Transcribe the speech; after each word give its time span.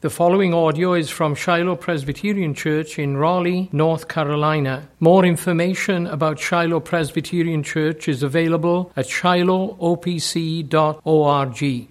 The 0.00 0.10
following 0.10 0.54
audio 0.54 0.94
is 0.94 1.10
from 1.10 1.34
Shiloh 1.34 1.74
Presbyterian 1.74 2.54
Church 2.54 3.00
in 3.00 3.16
Raleigh, 3.16 3.68
North 3.72 4.06
Carolina. 4.06 4.88
More 5.00 5.24
information 5.24 6.06
about 6.06 6.38
Shiloh 6.38 6.78
Presbyterian 6.78 7.64
Church 7.64 8.06
is 8.06 8.22
available 8.22 8.92
at 8.94 9.06
shilohopc.org. 9.06 11.88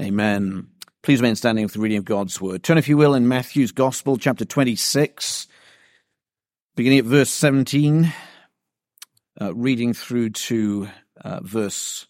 Amen. 0.00 0.68
Please 1.02 1.20
remain 1.20 1.36
standing 1.36 1.68
for 1.68 1.74
the 1.74 1.82
reading 1.82 1.98
of 1.98 2.06
God's 2.06 2.40
word. 2.40 2.62
Turn, 2.62 2.78
if 2.78 2.88
you 2.88 2.96
will, 2.96 3.12
in 3.12 3.28
Matthew's 3.28 3.72
Gospel, 3.72 4.16
chapter 4.16 4.46
26, 4.46 5.48
beginning 6.76 7.00
at 7.00 7.04
verse 7.04 7.28
17, 7.28 8.10
uh, 9.38 9.54
reading 9.54 9.92
through 9.92 10.30
to 10.30 10.88
uh, 11.22 11.40
verse 11.42 12.06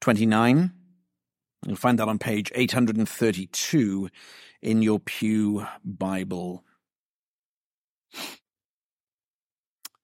29. 0.00 0.72
You'll 1.68 1.76
find 1.76 1.98
that 1.98 2.08
on 2.08 2.18
page 2.18 2.50
832 2.54 4.08
in 4.62 4.80
your 4.80 4.98
Pew 4.98 5.66
Bible. 5.84 6.64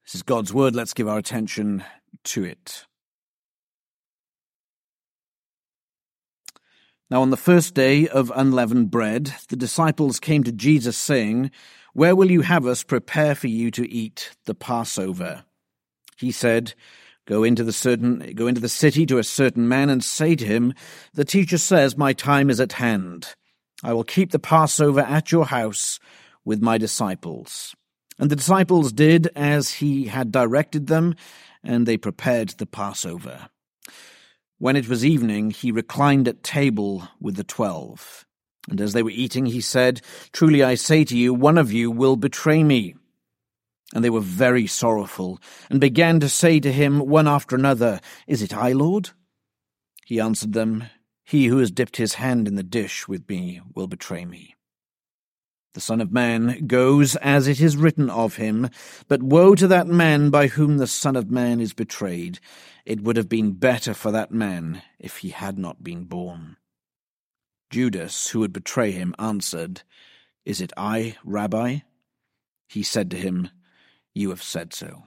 This 0.05 0.15
is 0.17 0.23
God's 0.23 0.53
Word. 0.53 0.75
Let's 0.75 0.93
give 0.93 1.09
our 1.09 1.17
attention 1.17 1.83
to 2.25 2.45
it. 2.45 2.85
Now, 7.11 7.23
on 7.23 7.31
the 7.31 7.39
first 7.39 7.73
day 7.73 8.09
of 8.09 8.31
unleavened 8.37 8.91
bread, 8.91 9.35
the 9.49 9.57
disciples 9.57 10.21
came 10.21 10.45
to 10.45 10.53
Jesus, 10.53 10.99
saying, 10.99 11.51
Where 11.95 12.15
will 12.15 12.31
you 12.31 12.43
have 12.43 12.67
us 12.67 12.83
prepare 12.83 13.35
for 13.35 13.49
you 13.49 13.71
to 13.71 13.91
eat 13.91 14.33
the 14.45 14.55
Passover? 14.55 15.45
He 16.19 16.31
said, 16.31 16.75
Go 17.27 17.43
into 17.43 17.65
the 17.65 17.73
certain 17.73 18.35
go 18.35 18.47
into 18.47 18.61
the 18.61 18.69
city 18.69 19.07
to 19.07 19.19
a 19.19 19.25
certain 19.25 19.67
man 19.67 19.89
and 19.89 20.05
say 20.05 20.37
to 20.37 20.45
him, 20.45 20.75
The 21.15 21.25
teacher 21.25 21.59
says, 21.59 21.97
My 21.97 22.13
time 22.13 22.51
is 22.51 22.61
at 22.61 22.73
hand. 22.73 23.35
I 23.83 23.93
will 23.93 24.05
keep 24.05 24.31
the 24.31 24.39
Passover 24.39 25.01
at 25.01 25.33
your 25.33 25.47
house 25.47 25.99
with 26.45 26.63
my 26.63 26.77
disciples. 26.79 27.75
And 28.19 28.31
the 28.31 28.37
disciples 28.37 28.93
did 28.93 29.29
as 29.35 29.75
he 29.75 30.05
had 30.05 30.31
directed 30.31 30.87
them, 30.87 31.17
and 31.63 31.87
they 31.87 31.97
prepared 31.97 32.51
the 32.51 32.67
Passover. 32.67 33.49
When 34.59 34.77
it 34.77 34.89
was 34.89 35.05
evening, 35.05 35.51
he 35.51 35.73
reclined 35.73 36.29
at 36.29 36.43
table 36.43 37.09
with 37.21 37.37
the 37.37 37.45
twelve. 37.45 38.25
And 38.69 38.81
as 38.81 38.93
they 38.93 39.03
were 39.03 39.11
eating, 39.11 39.47
he 39.47 39.61
said, 39.61 40.01
Truly 40.33 40.63
I 40.63 40.75
say 40.75 41.05
to 41.05 41.17
you, 41.17 41.35
one 41.35 41.59
of 41.59 41.73
you 41.73 41.91
will 41.91 42.17
betray 42.17 42.63
me. 42.63 42.95
And 43.93 44.05
they 44.05 44.11
were 44.11 44.21
very 44.21 44.67
sorrowful, 44.67 45.41
and 45.69 45.81
began 45.81 46.21
to 46.21 46.29
say 46.29 46.59
to 46.61 46.73
him 46.73 47.01
one 47.01 47.29
after 47.29 47.55
another, 47.55 48.01
Is 48.27 48.43
it 48.43 48.55
I, 48.55 48.73
Lord? 48.73 49.11
He 50.05 50.21
answered 50.21 50.53
them, 50.53 50.85
He 51.25 51.47
who 51.47 51.59
has 51.59 51.71
dipped 51.71 51.97
his 51.97 52.15
hand 52.15 52.49
in 52.49 52.57
the 52.57 52.63
dish 52.63 53.07
with 53.07 53.29
me 53.29 53.61
will 53.75 53.87
betray 53.87 54.25
me. 54.25 54.55
The 55.75 55.81
Son 55.81 56.01
of 56.01 56.13
Man 56.13 56.67
goes 56.69 57.17
as 57.17 57.49
it 57.49 57.61
is 57.61 57.77
written 57.77 58.09
of 58.09 58.37
him, 58.37 58.71
but 59.09 59.25
woe 59.25 59.57
to 59.57 59.67
that 59.67 59.89
man 59.89 60.31
by 60.31 60.47
whom 60.47 60.77
the 60.77 60.87
Son 60.87 61.17
of 61.17 61.33
Man 61.33 61.61
is 61.61 61.73
betrayed. 61.73 62.39
It 62.87 63.01
would 63.01 63.17
have 63.17 63.29
been 63.29 63.53
better 63.53 63.93
for 63.93 64.13
that 64.13 64.31
man 64.31 64.83
if 65.01 65.19
he 65.19 65.31
had 65.31 65.59
not 65.59 65.83
been 65.83 66.05
born. 66.05 66.59
Judas, 67.71 68.29
who 68.29 68.39
would 68.39 68.53
betray 68.53 68.93
him, 68.93 69.17
answered, 69.19 69.83
Is 70.45 70.61
it 70.61 70.73
I, 70.77 71.17
Rabbi? 71.25 71.79
He 72.69 72.85
said 72.85 73.11
to 73.11 73.17
him, 73.17 73.51
you 74.15 74.31
have 74.31 74.43
said 74.43 74.73
so. 74.73 75.05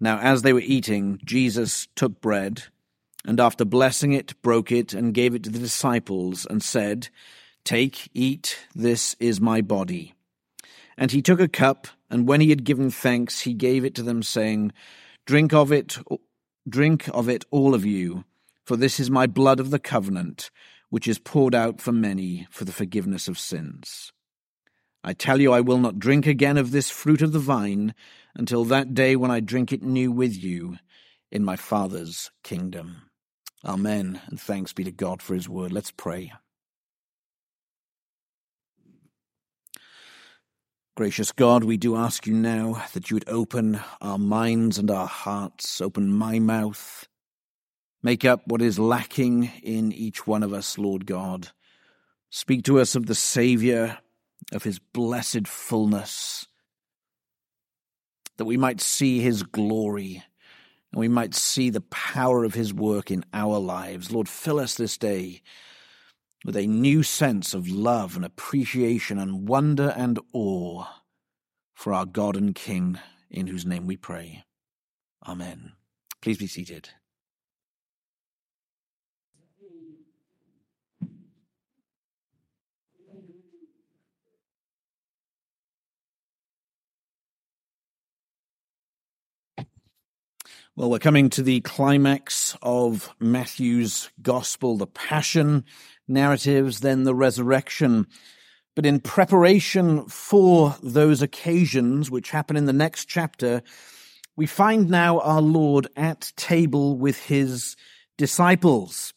Now, 0.00 0.18
as 0.18 0.42
they 0.42 0.52
were 0.52 0.60
eating, 0.60 1.20
Jesus 1.24 1.88
took 1.96 2.20
bread, 2.20 2.64
and 3.24 3.40
after 3.40 3.64
blessing 3.64 4.12
it, 4.12 4.40
broke 4.42 4.70
it, 4.70 4.92
and 4.92 5.14
gave 5.14 5.34
it 5.34 5.42
to 5.44 5.50
the 5.50 5.58
disciples, 5.58 6.46
and 6.46 6.62
said, 6.62 7.08
Take, 7.64 8.08
eat, 8.14 8.58
this 8.74 9.16
is 9.18 9.40
my 9.40 9.60
body. 9.60 10.14
And 10.96 11.10
he 11.10 11.20
took 11.20 11.40
a 11.40 11.48
cup, 11.48 11.88
and 12.10 12.28
when 12.28 12.40
he 12.40 12.50
had 12.50 12.64
given 12.64 12.90
thanks, 12.90 13.40
he 13.40 13.54
gave 13.54 13.84
it 13.84 13.94
to 13.96 14.02
them, 14.02 14.22
saying, 14.22 14.72
Drink 15.26 15.52
of 15.52 15.72
it, 15.72 15.98
drink 16.68 17.08
of 17.12 17.28
it, 17.28 17.44
all 17.50 17.74
of 17.74 17.84
you, 17.84 18.24
for 18.64 18.76
this 18.76 19.00
is 19.00 19.10
my 19.10 19.26
blood 19.26 19.60
of 19.60 19.70
the 19.70 19.78
covenant, 19.78 20.50
which 20.90 21.08
is 21.08 21.18
poured 21.18 21.54
out 21.54 21.80
for 21.80 21.92
many 21.92 22.46
for 22.50 22.64
the 22.64 22.72
forgiveness 22.72 23.28
of 23.28 23.38
sins. 23.38 24.12
I 25.02 25.12
tell 25.12 25.40
you, 25.40 25.52
I 25.52 25.60
will 25.60 25.78
not 25.78 25.98
drink 25.98 26.26
again 26.26 26.56
of 26.56 26.70
this 26.70 26.90
fruit 26.90 27.22
of 27.22 27.32
the 27.32 27.38
vine 27.38 27.94
until 28.34 28.64
that 28.64 28.94
day 28.94 29.16
when 29.16 29.30
I 29.30 29.40
drink 29.40 29.72
it 29.72 29.82
new 29.82 30.10
with 30.10 30.42
you 30.42 30.78
in 31.30 31.44
my 31.44 31.56
Father's 31.56 32.30
kingdom. 32.42 33.02
Amen. 33.64 34.20
And 34.26 34.40
thanks 34.40 34.72
be 34.72 34.84
to 34.84 34.92
God 34.92 35.22
for 35.22 35.34
his 35.34 35.48
word. 35.48 35.72
Let's 35.72 35.90
pray. 35.90 36.32
Gracious 40.96 41.30
God, 41.30 41.62
we 41.62 41.76
do 41.76 41.94
ask 41.94 42.26
you 42.26 42.34
now 42.34 42.84
that 42.92 43.08
you 43.08 43.14
would 43.14 43.28
open 43.28 43.78
our 44.00 44.18
minds 44.18 44.78
and 44.78 44.90
our 44.90 45.06
hearts, 45.06 45.80
open 45.80 46.12
my 46.12 46.40
mouth, 46.40 47.06
make 48.02 48.24
up 48.24 48.42
what 48.46 48.60
is 48.60 48.80
lacking 48.80 49.52
in 49.62 49.92
each 49.92 50.26
one 50.26 50.42
of 50.42 50.52
us, 50.52 50.76
Lord 50.76 51.06
God. 51.06 51.50
Speak 52.30 52.64
to 52.64 52.80
us 52.80 52.96
of 52.96 53.06
the 53.06 53.14
Saviour 53.14 53.98
of 54.52 54.62
his 54.62 54.78
blessed 54.78 55.46
fullness, 55.46 56.46
that 58.36 58.44
we 58.44 58.56
might 58.56 58.80
see 58.80 59.20
his 59.20 59.42
glory 59.42 60.22
and 60.92 61.00
we 61.00 61.08
might 61.08 61.34
see 61.34 61.70
the 61.70 61.82
power 61.82 62.44
of 62.44 62.54
his 62.54 62.72
work 62.72 63.10
in 63.10 63.24
our 63.34 63.58
lives. 63.58 64.10
Lord, 64.10 64.28
fill 64.28 64.58
us 64.58 64.74
this 64.74 64.96
day 64.96 65.42
with 66.44 66.56
a 66.56 66.66
new 66.66 67.02
sense 67.02 67.52
of 67.52 67.68
love 67.68 68.16
and 68.16 68.24
appreciation 68.24 69.18
and 69.18 69.48
wonder 69.48 69.92
and 69.96 70.18
awe 70.32 70.86
for 71.74 71.92
our 71.92 72.06
God 72.06 72.36
and 72.36 72.54
King, 72.54 72.98
in 73.30 73.46
whose 73.46 73.66
name 73.66 73.86
we 73.86 73.96
pray. 73.96 74.44
Amen. 75.26 75.72
Please 76.22 76.38
be 76.38 76.46
seated. 76.46 76.90
Well, 90.78 90.90
we're 90.90 91.00
coming 91.00 91.28
to 91.30 91.42
the 91.42 91.60
climax 91.62 92.56
of 92.62 93.12
Matthew's 93.18 94.10
gospel, 94.22 94.76
the 94.76 94.86
passion 94.86 95.64
narratives, 96.06 96.78
then 96.78 97.02
the 97.02 97.16
resurrection. 97.16 98.06
But 98.76 98.86
in 98.86 99.00
preparation 99.00 100.06
for 100.06 100.76
those 100.80 101.20
occasions, 101.20 102.12
which 102.12 102.30
happen 102.30 102.56
in 102.56 102.66
the 102.66 102.72
next 102.72 103.06
chapter, 103.06 103.60
we 104.36 104.46
find 104.46 104.88
now 104.88 105.18
our 105.18 105.42
Lord 105.42 105.88
at 105.96 106.32
table 106.36 106.96
with 106.96 107.20
his 107.24 107.74
disciples. 108.16 109.12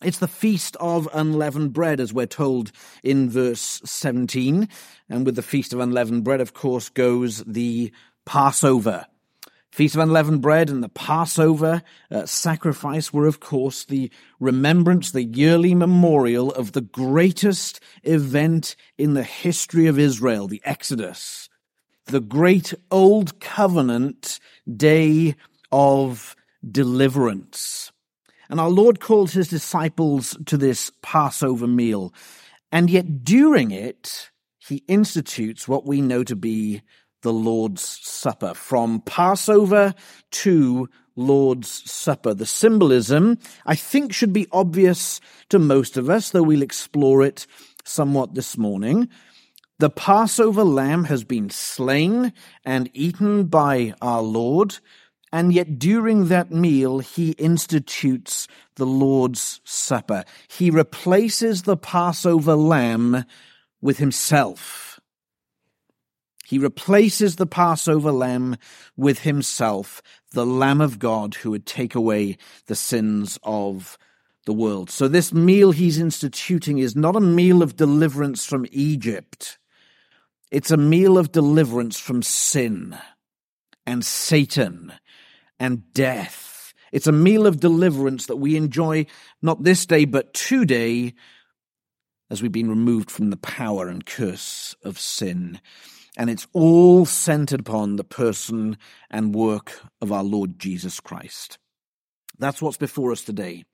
It's 0.00 0.18
the 0.18 0.28
feast 0.28 0.76
of 0.78 1.08
unleavened 1.12 1.72
bread, 1.72 1.98
as 1.98 2.12
we're 2.12 2.26
told 2.26 2.70
in 3.02 3.28
verse 3.28 3.82
17. 3.84 4.68
And 5.08 5.26
with 5.26 5.34
the 5.34 5.42
feast 5.42 5.72
of 5.72 5.80
unleavened 5.80 6.22
bread, 6.22 6.40
of 6.40 6.54
course, 6.54 6.88
goes 6.88 7.42
the 7.48 7.92
Passover. 8.26 9.06
Feast 9.74 9.96
of 9.96 10.02
Unleavened 10.02 10.40
Bread 10.40 10.70
and 10.70 10.84
the 10.84 10.88
Passover 10.88 11.82
uh, 12.08 12.26
sacrifice 12.26 13.12
were, 13.12 13.26
of 13.26 13.40
course, 13.40 13.84
the 13.84 14.08
remembrance, 14.38 15.10
the 15.10 15.24
yearly 15.24 15.74
memorial 15.74 16.52
of 16.52 16.70
the 16.70 16.80
greatest 16.80 17.80
event 18.04 18.76
in 18.98 19.14
the 19.14 19.24
history 19.24 19.88
of 19.88 19.98
Israel, 19.98 20.46
the 20.46 20.62
Exodus, 20.64 21.48
the 22.06 22.20
great 22.20 22.72
Old 22.92 23.40
Covenant 23.40 24.38
day 24.76 25.34
of 25.72 26.36
deliverance. 26.70 27.90
And 28.48 28.60
our 28.60 28.70
Lord 28.70 29.00
calls 29.00 29.32
his 29.32 29.48
disciples 29.48 30.36
to 30.46 30.56
this 30.56 30.92
Passover 31.02 31.66
meal. 31.66 32.14
And 32.70 32.88
yet 32.88 33.24
during 33.24 33.72
it, 33.72 34.30
he 34.68 34.84
institutes 34.86 35.66
what 35.66 35.84
we 35.84 36.00
know 36.00 36.22
to 36.22 36.36
be 36.36 36.82
the 37.24 37.32
Lord's 37.32 37.82
Supper, 37.82 38.52
from 38.52 39.00
Passover 39.00 39.94
to 40.30 40.88
Lord's 41.16 41.90
Supper. 41.90 42.34
The 42.34 42.44
symbolism, 42.44 43.38
I 43.64 43.74
think, 43.76 44.12
should 44.12 44.34
be 44.34 44.46
obvious 44.52 45.22
to 45.48 45.58
most 45.58 45.96
of 45.96 46.10
us, 46.10 46.30
though 46.30 46.42
we'll 46.42 46.60
explore 46.62 47.22
it 47.22 47.46
somewhat 47.82 48.34
this 48.34 48.58
morning. 48.58 49.08
The 49.78 49.88
Passover 49.88 50.64
lamb 50.64 51.04
has 51.04 51.24
been 51.24 51.48
slain 51.48 52.34
and 52.62 52.90
eaten 52.92 53.44
by 53.44 53.94
our 54.02 54.22
Lord, 54.22 54.78
and 55.32 55.50
yet 55.50 55.78
during 55.78 56.28
that 56.28 56.50
meal, 56.50 56.98
he 56.98 57.30
institutes 57.32 58.48
the 58.76 58.86
Lord's 58.86 59.62
Supper. 59.64 60.24
He 60.48 60.68
replaces 60.68 61.62
the 61.62 61.78
Passover 61.78 62.54
lamb 62.54 63.24
with 63.80 63.96
himself. 63.96 64.93
He 66.46 66.58
replaces 66.58 67.36
the 67.36 67.46
Passover 67.46 68.12
lamb 68.12 68.56
with 68.96 69.20
himself, 69.20 70.02
the 70.32 70.46
Lamb 70.46 70.80
of 70.80 70.98
God 70.98 71.36
who 71.36 71.50
would 71.50 71.66
take 71.66 71.94
away 71.94 72.36
the 72.66 72.74
sins 72.74 73.38
of 73.42 73.98
the 74.44 74.52
world. 74.52 74.90
So 74.90 75.08
this 75.08 75.32
meal 75.32 75.72
he's 75.72 75.98
instituting 75.98 76.78
is 76.78 76.94
not 76.94 77.16
a 77.16 77.20
meal 77.20 77.62
of 77.62 77.76
deliverance 77.76 78.44
from 78.44 78.66
Egypt. 78.70 79.58
It's 80.50 80.70
a 80.70 80.76
meal 80.76 81.16
of 81.16 81.32
deliverance 81.32 81.98
from 81.98 82.22
sin 82.22 82.96
and 83.86 84.04
Satan 84.04 84.92
and 85.58 85.92
death. 85.94 86.74
It's 86.92 87.06
a 87.06 87.12
meal 87.12 87.46
of 87.46 87.58
deliverance 87.58 88.26
that 88.26 88.36
we 88.36 88.56
enjoy 88.56 89.06
not 89.42 89.62
this 89.62 89.86
day, 89.86 90.04
but 90.04 90.34
today 90.34 91.14
as 92.30 92.42
we've 92.42 92.52
been 92.52 92.70
removed 92.70 93.10
from 93.10 93.30
the 93.30 93.36
power 93.36 93.88
and 93.88 94.04
curse 94.04 94.74
of 94.82 94.98
sin. 94.98 95.60
And 96.16 96.30
it's 96.30 96.46
all 96.52 97.06
centered 97.06 97.60
upon 97.60 97.96
the 97.96 98.04
person 98.04 98.78
and 99.10 99.34
work 99.34 99.80
of 100.00 100.12
our 100.12 100.22
Lord 100.22 100.58
Jesus 100.58 101.00
Christ. 101.00 101.58
That's 102.38 102.60
what's 102.60 102.76
before 102.76 103.12
us 103.12 103.22
today. 103.22 103.64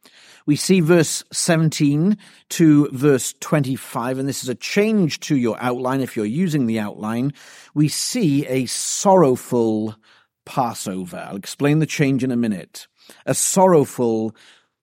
We 0.47 0.57
see 0.57 0.81
verse 0.81 1.25
17 1.33 2.19
to 2.51 2.89
verse 2.93 3.35
25, 3.41 4.19
and 4.19 4.29
this 4.29 4.43
is 4.43 4.49
a 4.49 4.55
change 4.55 5.21
to 5.21 5.37
your 5.37 5.57
outline 5.61 6.01
if 6.01 6.17
you're 6.17 6.27
using 6.27 6.67
the 6.67 6.79
outline. 6.79 7.33
We 7.75 7.89
see 7.89 8.47
a 8.47 8.67
sorrowful 8.67 9.97
Passover. 10.45 11.27
I'll 11.29 11.37
explain 11.37 11.79
the 11.79 11.87
change 11.87 12.25
in 12.25 12.31
a 12.31 12.37
minute. 12.37 12.87
A 13.25 13.35
sorrowful 13.35 14.35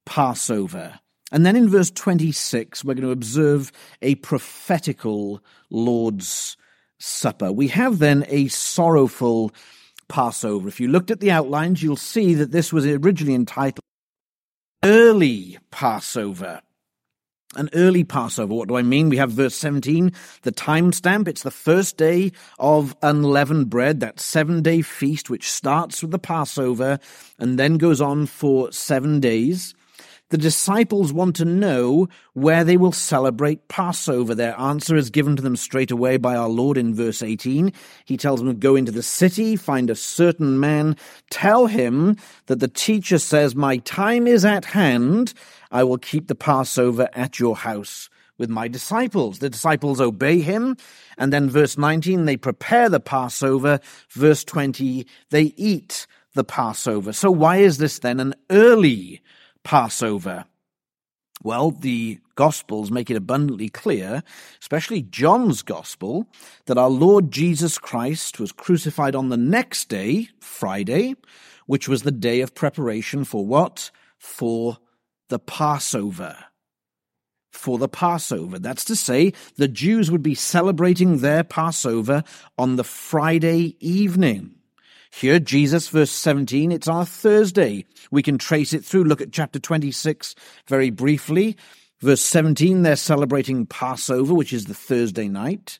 Passover. 0.06 1.00
And 1.32 1.46
then 1.46 1.56
in 1.56 1.70
verse 1.70 1.92
26, 1.92 2.84
we're 2.84 2.94
going 2.94 3.04
to 3.04 3.12
observe 3.12 3.72
a 4.02 4.16
prophetical 4.16 5.44
Lord's 5.70 6.56
Supper. 7.00 7.52
We 7.52 7.68
have 7.70 8.00
then 8.00 8.26
a 8.28 8.48
sorrowful 8.48 9.52
Passover. 10.08 10.68
If 10.68 10.80
you 10.80 10.88
looked 10.88 11.12
at 11.12 11.20
the 11.20 11.32
outlines, 11.32 11.84
you'll 11.84 11.96
see 11.96 12.34
that 12.36 12.52
this 12.52 12.72
was 12.72 12.86
originally 12.86 13.36
entitled 13.36 13.82
Early 14.84 15.58
Passover. 15.72 16.62
An 17.56 17.70
early 17.74 18.04
Passover. 18.04 18.54
What 18.54 18.68
do 18.68 18.76
I 18.76 18.84
mean? 18.84 19.10
We 19.10 19.18
have 19.18 19.32
verse 19.32 19.56
17, 19.56 20.12
the 20.44 20.52
timestamp. 20.52 21.28
It's 21.28 21.44
the 21.44 21.52
first 21.52 21.98
day 21.98 22.34
of 22.60 22.96
unleavened 23.02 23.70
bread, 23.70 24.00
that 24.02 24.20
seven 24.20 24.62
day 24.62 24.82
feast, 24.82 25.30
which 25.30 25.50
starts 25.50 26.02
with 26.02 26.12
the 26.12 26.20
Passover 26.20 27.00
and 27.40 27.58
then 27.58 27.78
goes 27.78 28.02
on 28.02 28.26
for 28.26 28.72
seven 28.72 29.20
days. 29.20 29.74
The 30.30 30.38
disciples 30.38 31.14
want 31.14 31.38
to 31.38 31.46
know 31.46 32.10
where 32.34 32.66
they 32.66 32.76
will 32.76 32.92
celebrate 32.92 33.70
Passover. 33.70 34.36
Their 34.36 34.60
answer 34.60 34.98
is 34.98 35.10
given 35.10 35.38
to 35.38 35.42
them 35.42 35.56
straight 35.56 35.90
away 35.90 36.18
by 36.18 36.36
our 36.36 36.50
Lord 36.50 36.78
in 36.78 36.94
verse 36.94 37.22
18. 37.22 37.72
He 38.04 38.18
tells 38.18 38.42
them 38.42 38.50
to 38.50 38.54
go 38.54 38.76
into 38.76 38.92
the 38.92 39.04
city, 39.04 39.56
find 39.56 39.90
a 39.90 39.96
certain 39.96 40.60
man, 40.60 40.98
tell 41.30 41.68
him 41.68 42.18
that 42.48 42.60
the 42.60 42.68
teacher 42.68 43.20
says, 43.20 43.56
My 43.56 43.78
time 43.78 44.28
is 44.28 44.44
at 44.44 44.66
hand. 44.66 45.34
I 45.72 45.86
will 45.86 45.98
keep 45.98 46.28
the 46.28 46.36
Passover 46.36 47.08
at 47.14 47.40
your 47.40 47.56
house 47.56 48.10
with 48.38 48.50
my 48.50 48.68
disciples. 48.68 49.40
The 49.40 49.50
disciples 49.50 50.02
obey 50.02 50.42
him. 50.42 50.76
And 51.18 51.32
then 51.32 51.50
verse 51.50 51.78
19, 51.78 52.26
they 52.26 52.36
prepare 52.36 52.90
the 52.90 53.00
Passover. 53.00 53.80
Verse 54.10 54.44
20, 54.44 55.08
they 55.30 55.54
eat 55.56 56.06
the 56.34 56.44
Passover. 56.44 57.14
So 57.14 57.32
why 57.32 57.58
is 57.58 57.78
this 57.78 58.00
then 58.00 58.20
an 58.20 58.36
early 58.50 59.22
Passover? 59.68 60.46
Well, 61.44 61.72
the 61.72 62.20
Gospels 62.36 62.90
make 62.90 63.12
it 63.12 63.18
abundantly 63.18 63.68
clear, 63.68 64.24
especially 64.62 65.02
John's 65.02 65.62
Gospel, 65.62 66.26
that 66.68 66.78
our 66.78 66.90
Lord 66.90 67.32
Jesus 67.32 67.78
Christ 67.78 68.40
was 68.40 68.54
crucified 68.54 69.14
on 69.14 69.28
the 69.28 69.36
next 69.36 69.90
day, 69.90 70.30
Friday, 70.40 71.16
which 71.66 71.90
was 71.90 72.04
the 72.04 72.14
day 72.14 72.40
of 72.40 72.56
preparation 72.56 73.26
for 73.26 73.46
what? 73.46 73.92
For 74.18 74.78
the 75.28 75.38
Passover. 75.38 76.38
For 77.52 77.78
the 77.78 77.90
Passover. 77.90 78.60
That's 78.60 78.86
to 78.86 78.96
say, 78.96 79.34
the 79.58 79.68
Jews 79.68 80.10
would 80.10 80.24
be 80.24 80.34
celebrating 80.34 81.18
their 81.18 81.44
Passover 81.44 82.24
on 82.58 82.78
the 82.78 82.86
Friday 82.86 83.76
evening. 83.82 84.57
Here, 85.20 85.40
Jesus, 85.40 85.88
verse 85.88 86.12
17, 86.12 86.72
it's 86.72 86.88
our 86.88 87.04
Thursday. 87.04 87.86
We 88.12 88.22
can 88.22 88.38
trace 88.38 88.72
it 88.72 88.86
through. 88.86 89.06
Look 89.06 89.20
at 89.20 89.32
chapter 89.32 89.58
26 89.58 90.36
very 90.68 90.92
briefly. 90.92 91.58
Verse 92.02 92.22
17, 92.22 92.84
they're 92.84 92.96
celebrating 92.96 93.66
Passover, 93.66 94.36
which 94.36 94.54
is 94.54 94.66
the 94.66 94.76
Thursday 94.76 95.28
night. 95.28 95.80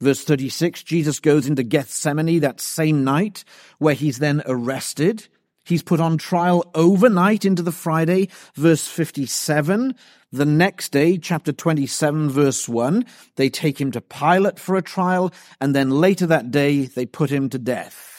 Verse 0.00 0.24
36, 0.24 0.82
Jesus 0.82 1.20
goes 1.20 1.46
into 1.46 1.62
Gethsemane 1.62 2.40
that 2.40 2.60
same 2.60 3.04
night, 3.04 3.44
where 3.78 3.94
he's 3.94 4.18
then 4.18 4.42
arrested. 4.44 5.28
He's 5.64 5.84
put 5.84 6.00
on 6.00 6.18
trial 6.18 6.68
overnight 6.74 7.44
into 7.44 7.62
the 7.62 7.70
Friday. 7.70 8.28
Verse 8.56 8.88
57, 8.88 9.94
the 10.32 10.44
next 10.44 10.90
day, 10.90 11.16
chapter 11.16 11.52
27, 11.52 12.28
verse 12.28 12.68
1, 12.68 13.06
they 13.36 13.50
take 13.50 13.80
him 13.80 13.92
to 13.92 14.00
Pilate 14.00 14.58
for 14.58 14.74
a 14.74 14.82
trial, 14.82 15.32
and 15.60 15.76
then 15.76 15.90
later 15.90 16.26
that 16.26 16.50
day, 16.50 16.86
they 16.86 17.06
put 17.06 17.30
him 17.30 17.48
to 17.50 17.58
death. 17.60 18.13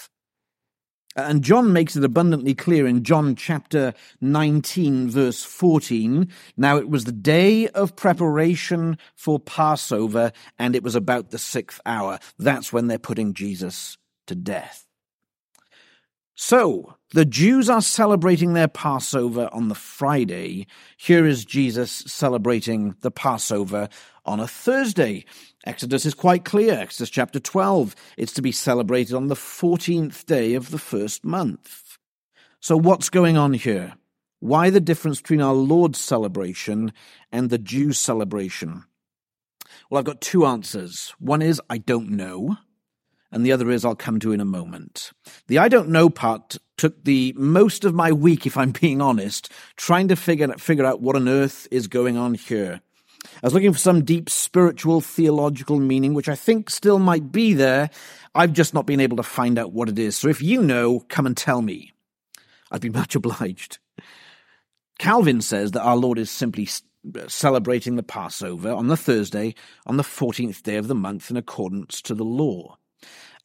And 1.15 1.43
John 1.43 1.71
makes 1.71 1.95
it 1.95 2.03
abundantly 2.03 2.53
clear 2.53 2.85
in 2.85 3.03
John 3.03 3.35
chapter 3.35 3.93
19, 4.19 5.09
verse 5.09 5.43
14. 5.45 6.27
Now 6.57 6.77
it 6.77 6.89
was 6.89 7.05
the 7.05 7.13
day 7.13 7.69
of 7.69 7.95
preparation 7.95 8.97
for 9.15 9.39
Passover, 9.39 10.33
and 10.59 10.75
it 10.75 10.83
was 10.83 10.95
about 10.95 11.31
the 11.31 11.37
sixth 11.37 11.79
hour. 11.85 12.19
That's 12.37 12.73
when 12.73 12.87
they're 12.87 12.99
putting 12.99 13.33
Jesus 13.33 13.97
to 14.27 14.35
death. 14.35 14.85
So, 16.37 16.95
the 17.11 17.23
Jews 17.23 17.69
are 17.69 17.81
celebrating 17.81 18.51
their 18.51 18.67
Passover 18.67 19.47
on 19.53 19.69
the 19.69 19.75
Friday. 19.75 20.67
Here 20.97 21.25
is 21.25 21.45
Jesus 21.45 21.91
celebrating 21.91 22.95
the 22.99 23.11
Passover 23.11 23.87
on 24.25 24.41
a 24.41 24.47
Thursday. 24.47 25.23
Exodus 25.65 26.05
is 26.05 26.13
quite 26.13 26.45
clear. 26.45 26.73
Exodus 26.73 27.09
chapter 27.09 27.39
12. 27.39 27.95
It's 28.17 28.33
to 28.33 28.41
be 28.41 28.51
celebrated 28.51 29.15
on 29.15 29.27
the 29.27 29.35
14th 29.35 30.25
day 30.25 30.53
of 30.53 30.71
the 30.71 30.77
first 30.77 31.25
month. 31.25 31.97
So 32.59 32.77
what's 32.77 33.09
going 33.09 33.37
on 33.37 33.53
here? 33.53 33.93
Why 34.39 34.69
the 34.69 34.79
difference 34.79 35.21
between 35.21 35.41
our 35.41 35.53
Lord's 35.53 35.99
celebration 35.99 36.93
and 37.31 37.49
the 37.49 37.57
Jews' 37.57 37.97
celebration? 37.97 38.83
Well, 39.89 39.99
I've 39.99 40.05
got 40.05 40.21
two 40.21 40.45
answers. 40.45 41.13
One 41.19 41.41
is 41.41 41.61
I 41.69 41.79
don't 41.79 42.11
know 42.11 42.57
and 43.35 43.45
the 43.45 43.51
other 43.51 43.69
is 43.69 43.83
I'll 43.83 43.95
come 43.95 44.19
to 44.21 44.31
in 44.31 44.39
a 44.39 44.45
moment. 44.45 45.11
The 45.47 45.57
I 45.57 45.67
don't 45.67 45.89
know 45.89 46.09
part 46.09 46.57
took 46.77 47.03
the 47.03 47.33
most 47.35 47.83
of 47.83 47.93
my 47.93 48.13
week, 48.13 48.45
if 48.45 48.55
I'm 48.55 48.71
being 48.71 49.01
honest, 49.01 49.51
trying 49.75 50.07
to 50.07 50.15
figure, 50.15 50.47
figure 50.53 50.85
out 50.85 51.01
what 51.01 51.17
on 51.17 51.27
earth 51.27 51.67
is 51.69 51.87
going 51.87 52.15
on 52.15 52.35
here. 52.35 52.79
I 53.41 53.47
was 53.47 53.53
looking 53.53 53.73
for 53.73 53.79
some 53.79 54.03
deep 54.03 54.29
spiritual 54.29 55.01
theological 55.01 55.79
meaning, 55.79 56.13
which 56.13 56.29
I 56.29 56.35
think 56.35 56.69
still 56.69 56.99
might 56.99 57.31
be 57.31 57.53
there. 57.53 57.89
I've 58.33 58.53
just 58.53 58.73
not 58.73 58.85
been 58.85 58.99
able 58.99 59.17
to 59.17 59.23
find 59.23 59.57
out 59.57 59.73
what 59.73 59.89
it 59.89 59.99
is. 59.99 60.17
So 60.17 60.27
if 60.27 60.41
you 60.41 60.61
know, 60.61 61.01
come 61.01 61.25
and 61.25 61.35
tell 61.35 61.61
me. 61.61 61.93
I'd 62.71 62.81
be 62.81 62.89
much 63.01 63.15
obliged. 63.15 63.79
Calvin 64.99 65.41
says 65.41 65.71
that 65.71 65.83
our 65.83 65.97
Lord 65.97 66.17
is 66.17 66.31
simply 66.31 66.67
uh, 67.15 67.27
celebrating 67.27 67.95
the 67.95 68.03
Passover 68.03 68.71
on 68.71 68.87
the 68.87 68.97
Thursday 68.97 69.55
on 69.85 69.97
the 69.97 70.03
14th 70.03 70.63
day 70.63 70.77
of 70.77 70.87
the 70.87 70.95
month 70.95 71.29
in 71.29 71.37
accordance 71.37 72.01
to 72.03 72.15
the 72.15 72.23
law. 72.23 72.77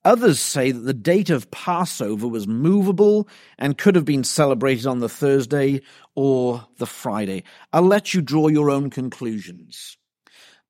Others 0.03 0.41
say 0.41 0.73
that 0.73 0.81
the 0.81 0.95
date 0.95 1.29
of 1.29 1.51
Passover 1.51 2.27
was 2.27 2.47
movable 2.47 3.29
and 3.59 3.77
could 3.77 3.95
have 3.95 4.07
been 4.07 4.25
celebrated 4.25 4.87
on 4.87 5.01
the 5.01 5.11
Thursday 5.11 5.83
or 6.21 6.67
the 6.77 6.85
Friday. 6.85 7.43
I'll 7.73 7.81
let 7.81 8.12
you 8.12 8.21
draw 8.21 8.49
your 8.49 8.71
own 8.71 8.91
conclusions. 8.91 9.97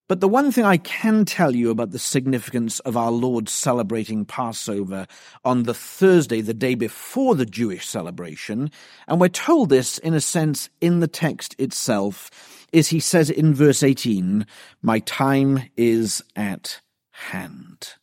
But 0.07 0.21
the 0.21 0.29
one 0.29 0.53
thing 0.53 0.65
I 0.65 0.77
can 0.77 1.25
tell 1.25 1.57
you 1.57 1.71
about 1.71 1.91
the 1.91 1.99
significance 1.99 2.79
of 2.81 2.97
our 2.97 3.11
Lord 3.11 3.49
celebrating 3.49 4.25
Passover 4.25 5.09
on 5.45 5.65
the 5.65 5.75
Thursday, 5.75 6.41
the 6.41 6.55
day 6.55 6.77
before 6.77 7.35
the 7.35 7.45
Jewish 7.45 7.89
celebration, 7.89 8.71
and 9.09 9.21
we're 9.21 9.27
told 9.27 9.71
this 9.71 9.99
in 9.99 10.15
a 10.15 10.21
sense 10.21 10.71
in 10.81 11.01
the 11.01 11.09
text 11.09 11.57
itself, 11.59 12.31
is 12.73 12.91
he 12.91 13.01
says 13.01 13.29
in 13.29 13.53
verse 13.53 13.83
18, 13.83 14.47
My 14.83 15.01
time 15.01 15.65
is 15.77 16.23
at 16.37 16.81
hand. 17.11 17.95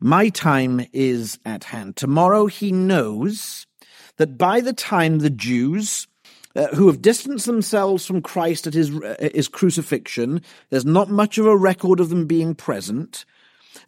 My 0.00 0.28
time 0.28 0.84
is 0.92 1.38
at 1.46 1.64
hand. 1.64 1.96
Tomorrow 1.96 2.48
he 2.48 2.72
knows 2.72 3.66
that 4.18 4.36
by 4.36 4.60
the 4.60 4.74
time 4.74 5.20
the 5.20 5.30
Jews 5.30 6.06
uh, 6.56 6.68
who 6.68 6.88
have 6.88 7.02
distanced 7.02 7.46
themselves 7.46 8.04
from 8.04 8.22
Christ 8.22 8.66
at 8.66 8.74
his, 8.74 8.90
uh, 8.90 9.28
his 9.34 9.48
crucifixion, 9.48 10.42
there's 10.70 10.84
not 10.84 11.08
much 11.08 11.38
of 11.38 11.46
a 11.46 11.56
record 11.56 12.00
of 12.00 12.08
them 12.08 12.26
being 12.26 12.54
present, 12.54 13.24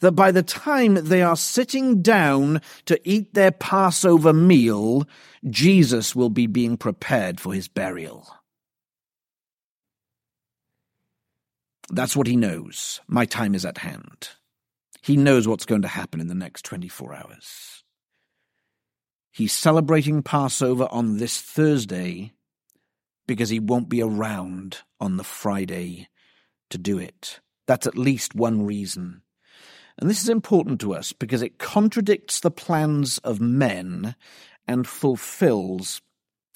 that 0.00 0.12
by 0.12 0.31
the 0.31 0.42
time 0.42 0.95
they 0.95 1.23
are 1.23 1.37
sitting 1.37 2.02
down 2.02 2.61
to 2.87 3.00
eat 3.09 3.35
their 3.35 3.50
Passover 3.50 4.33
meal, 4.33 5.07
Jesus 5.50 6.14
will 6.14 6.31
be 6.31 6.47
being 6.47 6.76
prepared 6.76 7.40
for 7.40 7.52
his 7.52 7.69
burial. 7.69 8.28
That's 11.90 12.16
what 12.16 12.26
he 12.26 12.37
knows. 12.37 13.00
My 13.09 13.26
time 13.26 13.54
is 13.54 13.66
at 13.66 13.78
hand. 13.78 14.31
He 15.02 15.16
knows 15.16 15.49
what's 15.49 15.66
going 15.66 15.83
to 15.83 15.88
happen 15.88 16.21
in 16.21 16.28
the 16.28 16.35
next 16.35 16.64
24 16.64 17.14
hours. 17.14 17.83
He's 19.33 19.52
celebrating 19.52 20.23
Passover 20.23 20.87
on 20.90 21.19
this 21.19 21.40
Thursday 21.40 22.33
because 23.26 23.50
he 23.50 23.61
won't 23.61 23.88
be 23.88 24.02
around 24.02 24.79
on 25.00 25.17
the 25.17 25.25
Friday 25.25 26.09
to 26.71 26.79
do 26.79 26.99
it. 26.99 27.41
That's 27.67 27.87
at 27.87 27.97
least 27.97 28.35
one 28.35 28.67
reason. 28.67 29.23
And 29.99 30.09
this 30.09 30.23
is 30.23 30.29
important 30.29 30.81
to 30.81 30.95
us 30.95 31.12
because 31.12 31.43
it 31.43 31.59
contradicts 31.59 32.41
the 32.41 32.50
plans 32.50 33.19
of 33.19 33.41
men 33.41 34.17
and 34.67 34.87
fulfills 34.87 36.00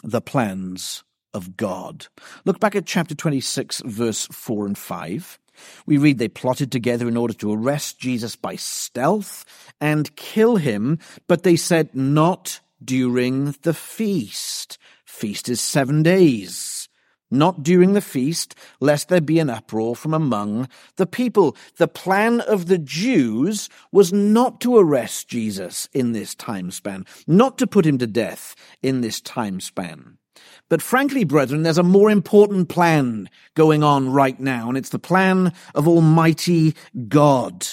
the 0.02 0.20
plans 0.20 1.04
of 1.35 1.56
God. 1.56 2.06
Look 2.44 2.61
back 2.61 2.75
at 2.75 2.87
chapter 2.87 3.14
26, 3.14 3.82
verse 3.85 4.26
4 4.26 4.66
and 4.66 4.78
5. 4.78 5.38
We 5.87 5.99
read 5.99 6.18
they 6.18 6.28
plotted 6.28 6.70
together 6.73 7.08
in 7.08 7.16
order 7.16 7.35
to 7.35 7.52
arrest 7.52 7.99
Jesus 7.99 8.37
by 8.37 8.56
stealth 8.56 9.44
and 9.80 10.14
kill 10.16 10.56
him, 10.56 10.99
but 11.28 11.42
they 11.42 11.56
said 11.56 11.94
not 11.94 12.61
during 12.82 13.54
the 13.62 13.75
feast. 13.75 14.78
Feast 15.16 15.49
is 15.49 15.62
seven 15.62 16.02
days. 16.02 16.90
Not 17.30 17.62
during 17.62 17.94
the 17.94 18.02
feast, 18.02 18.54
lest 18.80 19.08
there 19.08 19.23
be 19.23 19.38
an 19.38 19.49
uproar 19.49 19.96
from 19.96 20.12
among 20.12 20.68
the 20.96 21.06
people. 21.06 21.56
The 21.78 21.88
plan 21.88 22.42
of 22.42 22.66
the 22.66 22.76
Jews 22.76 23.70
was 23.90 24.12
not 24.12 24.61
to 24.61 24.76
arrest 24.76 25.26
Jesus 25.26 25.88
in 25.94 26.12
this 26.12 26.35
time 26.35 26.70
span, 26.70 27.06
not 27.26 27.56
to 27.56 27.66
put 27.66 27.87
him 27.87 27.96
to 27.96 28.06
death 28.06 28.54
in 28.82 29.00
this 29.00 29.23
time 29.23 29.58
span. 29.58 30.18
But 30.68 30.82
frankly, 30.82 31.25
brethren, 31.25 31.62
there's 31.62 31.78
a 31.78 31.82
more 31.82 32.11
important 32.11 32.68
plan 32.68 33.30
going 33.54 33.82
on 33.82 34.11
right 34.12 34.38
now, 34.38 34.68
and 34.68 34.76
it's 34.76 34.90
the 34.90 34.99
plan 34.99 35.54
of 35.75 35.88
Almighty 35.88 36.75
God. 37.08 37.66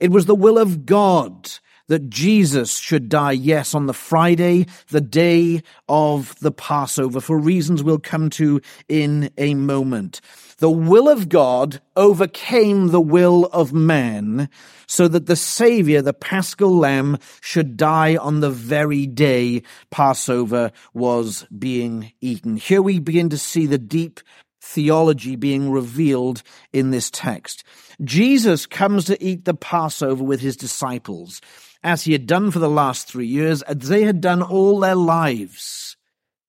It 0.00 0.10
was 0.10 0.24
the 0.24 0.34
will 0.34 0.56
of 0.56 0.86
God 0.86 1.50
that 1.88 2.08
Jesus 2.08 2.78
should 2.78 3.08
die, 3.08 3.32
yes, 3.32 3.74
on 3.74 3.86
the 3.86 3.92
Friday, 3.92 4.66
the 4.88 5.00
day 5.00 5.62
of 5.88 6.38
the 6.40 6.52
Passover, 6.52 7.20
for 7.20 7.38
reasons 7.38 7.82
we'll 7.82 7.98
come 7.98 8.30
to 8.30 8.60
in 8.88 9.30
a 9.36 9.54
moment. 9.54 10.20
The 10.58 10.70
will 10.70 11.08
of 11.08 11.28
God 11.28 11.80
overcame 11.96 12.88
the 12.88 13.00
will 13.00 13.46
of 13.46 13.72
man 13.72 14.48
so 14.86 15.08
that 15.08 15.26
the 15.26 15.36
Savior, 15.36 16.00
the 16.00 16.14
paschal 16.14 16.76
lamb, 16.76 17.18
should 17.40 17.76
die 17.76 18.16
on 18.16 18.40
the 18.40 18.50
very 18.50 19.06
day 19.06 19.62
Passover 19.90 20.72
was 20.92 21.46
being 21.56 22.12
eaten. 22.20 22.56
Here 22.56 22.82
we 22.82 22.98
begin 22.98 23.28
to 23.30 23.38
see 23.38 23.66
the 23.66 23.78
deep 23.78 24.20
theology 24.62 25.36
being 25.36 25.70
revealed 25.70 26.42
in 26.72 26.90
this 26.90 27.10
text. 27.10 27.64
Jesus 28.02 28.66
comes 28.66 29.04
to 29.04 29.22
eat 29.22 29.44
the 29.44 29.54
Passover 29.54 30.24
with 30.24 30.40
his 30.40 30.56
disciples, 30.56 31.40
as 31.84 32.04
he 32.04 32.12
had 32.12 32.26
done 32.26 32.50
for 32.50 32.58
the 32.58 32.68
last 32.68 33.06
three 33.06 33.26
years, 33.26 33.62
as 33.62 33.76
they 33.88 34.02
had 34.02 34.20
done 34.20 34.42
all 34.42 34.80
their 34.80 34.94
lives. 34.94 35.96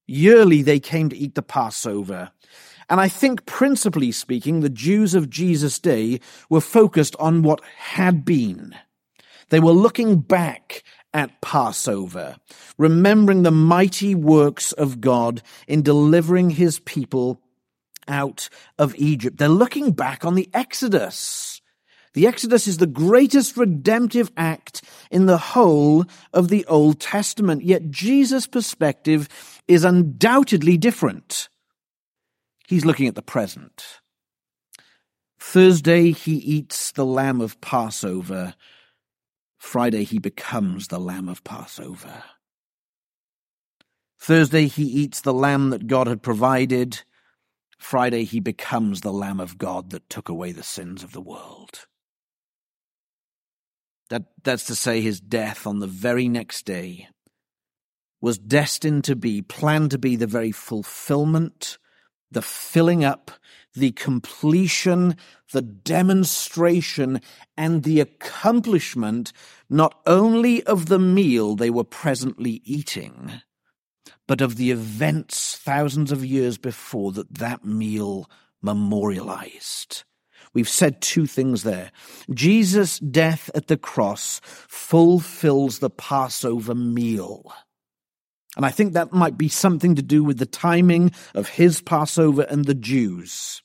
Yearly 0.08 0.62
they 0.62 0.80
came 0.80 1.10
to 1.10 1.18
eat 1.18 1.36
the 1.36 1.42
Passover. 1.42 2.32
And 2.90 3.02
I 3.02 3.10
think, 3.10 3.46
principally 3.46 4.12
speaking, 4.12 4.62
the 4.62 4.70
Jews 4.70 5.14
of 5.14 5.30
Jesus' 5.30 5.80
day 5.80 6.22
were 6.50 6.62
focused 6.62 7.16
on 7.20 7.44
what 7.44 7.60
had 7.78 8.24
been. 8.24 8.76
They 9.50 9.60
were 9.60 9.72
looking 9.72 10.20
back 10.20 10.84
at 11.14 11.42
Passover, 11.42 12.38
remembering 12.78 13.44
the 13.44 13.52
mighty 13.52 14.16
works 14.16 14.72
of 14.72 15.02
God 15.02 15.42
in 15.68 15.82
delivering 15.82 16.52
his 16.52 16.80
people 16.80 17.42
out 18.08 18.50
of 18.78 18.96
Egypt. 18.96 19.38
They're 19.38 19.50
looking 19.50 19.92
back 19.92 20.24
on 20.24 20.36
the 20.36 20.50
Exodus. 20.54 21.55
The 22.16 22.28
Exodus 22.28 22.66
is 22.66 22.78
the 22.78 22.88
greatest 22.88 23.58
redemptive 23.58 24.32
act 24.38 24.82
in 25.12 25.26
the 25.26 25.38
whole 25.38 26.06
of 26.32 26.48
the 26.48 26.66
Old 26.66 27.02
Testament, 27.02 27.62
yet 27.62 27.92
Jesus' 27.92 28.48
perspective 28.48 29.28
is 29.68 29.84
undoubtedly 29.84 30.78
different. 30.78 31.50
He's 32.70 32.86
looking 32.86 33.08
at 33.08 33.16
the 33.16 33.22
present. 33.22 33.84
Thursday, 35.42 36.12
he 36.12 36.36
eats 36.36 36.94
the 36.94 37.06
lamb 37.06 37.42
of 37.42 37.60
Passover. 37.60 38.56
Friday, 39.58 40.06
he 40.06 40.18
becomes 40.18 40.88
the 40.88 41.00
lamb 41.02 41.28
of 41.28 41.44
Passover. 41.44 42.24
Thursday, 44.18 44.68
he 44.68 44.84
eats 44.84 45.20
the 45.20 45.34
lamb 45.34 45.70
that 45.72 45.88
God 45.88 46.08
had 46.08 46.24
provided. 46.24 47.02
Friday, 47.78 48.24
he 48.24 48.40
becomes 48.40 49.02
the 49.02 49.12
lamb 49.12 49.42
of 49.42 49.58
God 49.58 49.90
that 49.90 50.10
took 50.10 50.30
away 50.30 50.54
the 50.54 50.64
sins 50.64 51.04
of 51.04 51.12
the 51.12 51.20
world. 51.20 51.88
That, 54.10 54.24
that's 54.44 54.66
to 54.66 54.76
say, 54.76 55.02
his 55.02 55.20
death 55.20 55.66
on 55.66 55.80
the 55.80 55.88
very 55.88 56.28
next 56.28 56.66
day 56.66 57.08
was 58.22 58.38
destined 58.38 59.04
to 59.06 59.16
be, 59.16 59.42
planned 59.42 59.92
to 59.92 59.98
be 59.98 60.16
the 60.16 60.28
very 60.28 60.52
fulfillment 60.52 61.78
the 62.32 62.42
filling 62.42 63.04
up, 63.04 63.32
the 63.74 63.92
completion, 63.92 65.16
the 65.52 65.62
demonstration, 65.62 67.22
and 67.58 67.84
the 67.84 68.00
accomplishment 68.00 69.32
not 69.70 70.00
only 70.06 70.62
of 70.64 70.88
the 70.88 71.00
meal 71.00 71.56
they 71.56 71.70
were 71.70 71.84
presently 71.84 72.62
eating, 72.66 73.42
but 74.28 74.42
of 74.42 74.58
the 74.58 74.72
events 74.72 75.56
thousands 75.56 76.12
of 76.12 76.26
years 76.26 76.58
before 76.58 77.12
that 77.14 77.34
that 77.34 77.64
meal 77.64 78.30
memorialized. 78.62 80.04
We've 80.56 80.70
said 80.70 81.02
two 81.02 81.28
things 81.28 81.64
there. 81.64 81.92
Jesus' 82.34 82.98
death 82.98 83.52
at 83.54 83.68
the 83.68 83.78
cross 83.78 84.40
fulfills 84.46 85.80
the 85.80 85.90
Passover 85.90 86.74
meal. 86.74 87.54
And 88.56 88.66
I 88.66 88.70
think 88.70 88.94
that 88.94 89.12
might 89.12 89.38
be 89.38 89.50
something 89.50 89.96
to 89.96 90.02
do 90.02 90.24
with 90.24 90.40
the 90.40 90.46
timing 90.46 91.12
of 91.34 91.50
his 91.50 91.82
Passover 91.82 92.44
and 92.44 92.64
the 92.64 92.74
Jews. 92.74 93.62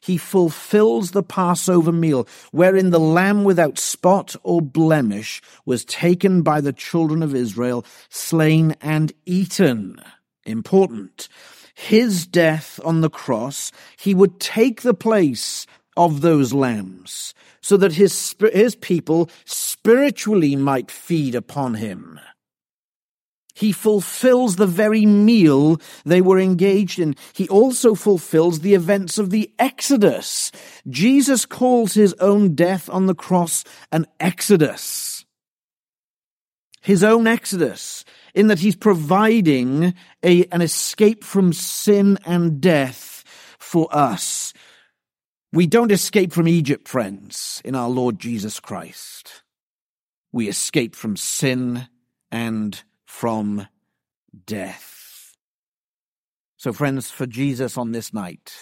He 0.00 0.16
fulfills 0.16 1.10
the 1.10 1.24
Passover 1.24 1.90
meal, 1.90 2.28
wherein 2.52 2.90
the 2.90 3.00
lamb 3.00 3.42
without 3.42 3.78
spot 3.78 4.36
or 4.44 4.62
blemish 4.62 5.42
was 5.66 5.84
taken 5.84 6.42
by 6.42 6.60
the 6.60 6.72
children 6.72 7.24
of 7.24 7.34
Israel, 7.34 7.84
slain 8.08 8.76
and 8.80 9.12
eaten. 9.26 10.00
Important. 10.46 11.28
His 11.74 12.24
death 12.24 12.78
on 12.84 13.00
the 13.00 13.10
cross, 13.10 13.72
he 13.98 14.14
would 14.14 14.38
take 14.38 14.82
the 14.82 14.94
place 14.94 15.66
of 15.96 16.20
those 16.20 16.52
lambs, 16.52 17.34
so 17.60 17.76
that 17.76 17.92
his, 17.92 18.34
his 18.52 18.74
people 18.74 19.30
spiritually 19.44 20.56
might 20.56 20.90
feed 20.90 21.34
upon 21.34 21.74
him. 21.74 22.20
He 23.54 23.70
fulfills 23.70 24.56
the 24.56 24.66
very 24.66 25.06
meal 25.06 25.80
they 26.04 26.20
were 26.20 26.40
engaged 26.40 26.98
in. 26.98 27.14
He 27.32 27.48
also 27.48 27.94
fulfills 27.94 28.60
the 28.60 28.74
events 28.74 29.16
of 29.16 29.30
the 29.30 29.52
Exodus. 29.60 30.50
Jesus 30.88 31.46
calls 31.46 31.94
his 31.94 32.14
own 32.14 32.56
death 32.56 32.90
on 32.90 33.06
the 33.06 33.14
cross 33.14 33.62
an 33.92 34.06
Exodus. 34.18 35.24
His 36.82 37.04
own 37.04 37.28
Exodus, 37.28 38.04
in 38.34 38.48
that 38.48 38.58
he's 38.58 38.76
providing 38.76 39.94
a, 40.22 40.44
an 40.46 40.60
escape 40.60 41.22
from 41.22 41.52
sin 41.52 42.18
and 42.26 42.60
death 42.60 43.24
for 43.58 43.88
us. 43.94 44.52
We 45.54 45.68
don't 45.68 45.92
escape 45.92 46.32
from 46.32 46.48
Egypt, 46.48 46.88
friends, 46.88 47.62
in 47.64 47.76
our 47.76 47.88
Lord 47.88 48.18
Jesus 48.18 48.58
Christ. 48.58 49.44
We 50.32 50.48
escape 50.48 50.96
from 50.96 51.16
sin 51.16 51.86
and 52.32 52.82
from 53.04 53.68
death. 54.46 55.36
So, 56.56 56.72
friends, 56.72 57.08
for 57.08 57.26
Jesus 57.26 57.78
on 57.78 57.92
this 57.92 58.12
night, 58.12 58.52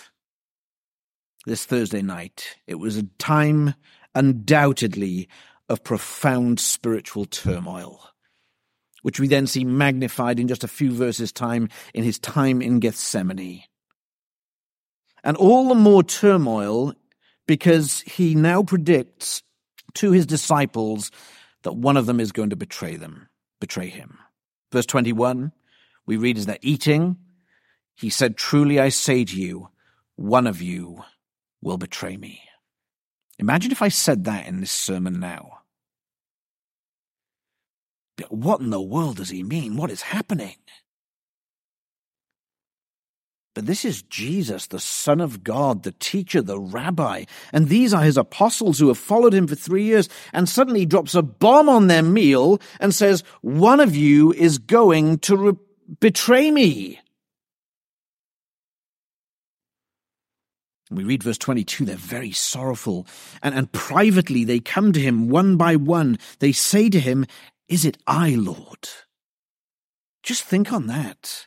this 1.47 1.65
Thursday 1.65 2.03
night, 2.03 2.59
it 2.67 2.75
was 2.75 2.99
a 2.99 3.05
time 3.19 3.73
undoubtedly 4.15 5.31
of 5.71 5.83
profound 5.83 6.61
spiritual 6.61 7.25
turmoil, 7.25 8.03
which 9.01 9.19
we 9.19 9.29
then 9.29 9.47
see 9.47 9.65
magnified 9.65 10.39
in 10.39 10.47
just 10.47 10.63
a 10.63 10.69
few 10.69 10.93
verses' 10.93 11.33
time 11.33 11.71
in 11.95 12.05
his 12.05 12.19
time 12.19 12.61
in 12.61 12.81
Gethsemane. 12.81 13.63
And 15.25 15.37
all 15.37 15.69
the 15.69 15.75
more 15.75 16.03
turmoil 16.03 16.95
because 17.47 18.01
he 18.01 18.35
now 18.35 18.63
predicts 18.63 19.43
to 19.95 20.13
his 20.13 20.27
disciples 20.27 21.11
that 21.63 21.77
one 21.77 21.97
of 21.97 22.07
them 22.07 22.21
is 22.21 22.33
going 22.33 22.51
to 22.51 22.57
betray 22.57 22.97
them, 22.97 23.29
betray 23.61 23.89
him. 23.89 24.19
Verse 24.73 24.87
21, 24.87 25.53
we 26.07 26.17
read 26.17 26.39
as 26.39 26.47
they're 26.47 26.59
eating, 26.63 27.17
he 27.95 28.11
said, 28.11 28.37
Truly 28.37 28.81
I 28.81 28.89
say 28.89 29.25
to 29.25 29.41
you, 29.41 29.69
one 30.17 30.47
of 30.47 30.61
you 30.61 31.05
will 31.61 31.79
betray 31.79 32.17
me. 32.17 32.43
Imagine 33.39 33.73
if 33.73 33.83
I 33.83 33.89
said 33.89 34.25
that 34.25 34.47
in 34.47 34.61
this 34.61 34.71
sermon 34.71 35.21
now. 35.21 35.59
But 38.17 38.33
What 38.33 38.61
in 38.61 38.71
the 38.71 38.81
world 38.81 39.17
does 39.17 39.31
he 39.31 39.43
mean? 39.43 39.77
What 39.77 39.91
is 39.91 40.03
happening? 40.03 40.57
But 43.55 43.67
this 43.67 43.85
is 43.85 44.03
Jesus, 44.03 44.67
the 44.67 44.81
Son 44.81 45.21
of 45.21 45.45
God, 45.45 45.83
the 45.83 45.93
teacher, 45.93 46.41
the 46.41 46.59
rabbi. 46.59 47.25
And 47.53 47.69
these 47.69 47.93
are 47.93 48.03
his 48.03 48.17
apostles 48.17 48.79
who 48.79 48.89
have 48.89 48.97
followed 48.97 49.35
him 49.35 49.47
for 49.47 49.55
three 49.55 49.85
years. 49.85 50.09
And 50.33 50.49
suddenly 50.49 50.81
he 50.81 50.87
drops 50.87 51.15
a 51.15 51.23
bomb 51.23 51.69
on 51.69 51.87
their 51.87 52.03
meal 52.03 52.61
and 52.81 52.95
says, 52.95 53.23
One 53.43 53.81
of 53.81 53.95
you 53.95 54.33
is 54.33 54.59
going 54.59 55.19
to 55.21 55.37
re- 55.37 55.59
betray 56.01 56.51
me. 56.51 56.99
we 60.97 61.05
read 61.05 61.23
verse 61.23 61.39
22, 61.39 61.87
they're 61.87 61.97
very 61.97 62.33
sorrowful. 62.33 63.07
And, 63.43 63.55
and 63.55 63.73
privately 63.73 64.45
they 64.45 64.61
come 64.61 64.93
to 64.93 65.01
him 65.01 65.29
one 65.29 65.57
by 65.57 65.77
one. 65.77 66.19
They 66.39 66.53
say 66.53 66.89
to 66.91 67.01
him, 67.01 67.27
Is 67.69 67.85
it 67.85 67.99
I, 68.07 68.35
Lord? 68.35 68.89
Just 70.23 70.45
think 70.45 70.73
on 70.73 70.87
that. 70.87 71.47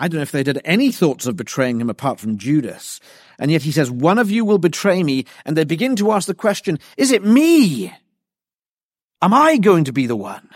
I 0.00 0.08
don't 0.08 0.16
know 0.16 0.22
if 0.22 0.32
they'd 0.32 0.46
had 0.46 0.62
any 0.64 0.90
thoughts 0.90 1.26
of 1.26 1.36
betraying 1.36 1.78
him 1.78 1.90
apart 1.90 2.18
from 2.18 2.38
Judas. 2.38 3.00
And 3.38 3.50
yet 3.50 3.62
he 3.62 3.70
says, 3.70 3.90
One 3.90 4.18
of 4.18 4.30
you 4.30 4.46
will 4.46 4.56
betray 4.56 5.02
me. 5.02 5.26
And 5.44 5.54
they 5.56 5.64
begin 5.64 5.94
to 5.96 6.10
ask 6.12 6.26
the 6.26 6.34
question, 6.34 6.78
Is 6.96 7.12
it 7.12 7.22
me? 7.22 7.92
Am 9.20 9.34
I 9.34 9.58
going 9.58 9.84
to 9.84 9.92
be 9.92 10.06
the 10.06 10.16
one? 10.16 10.48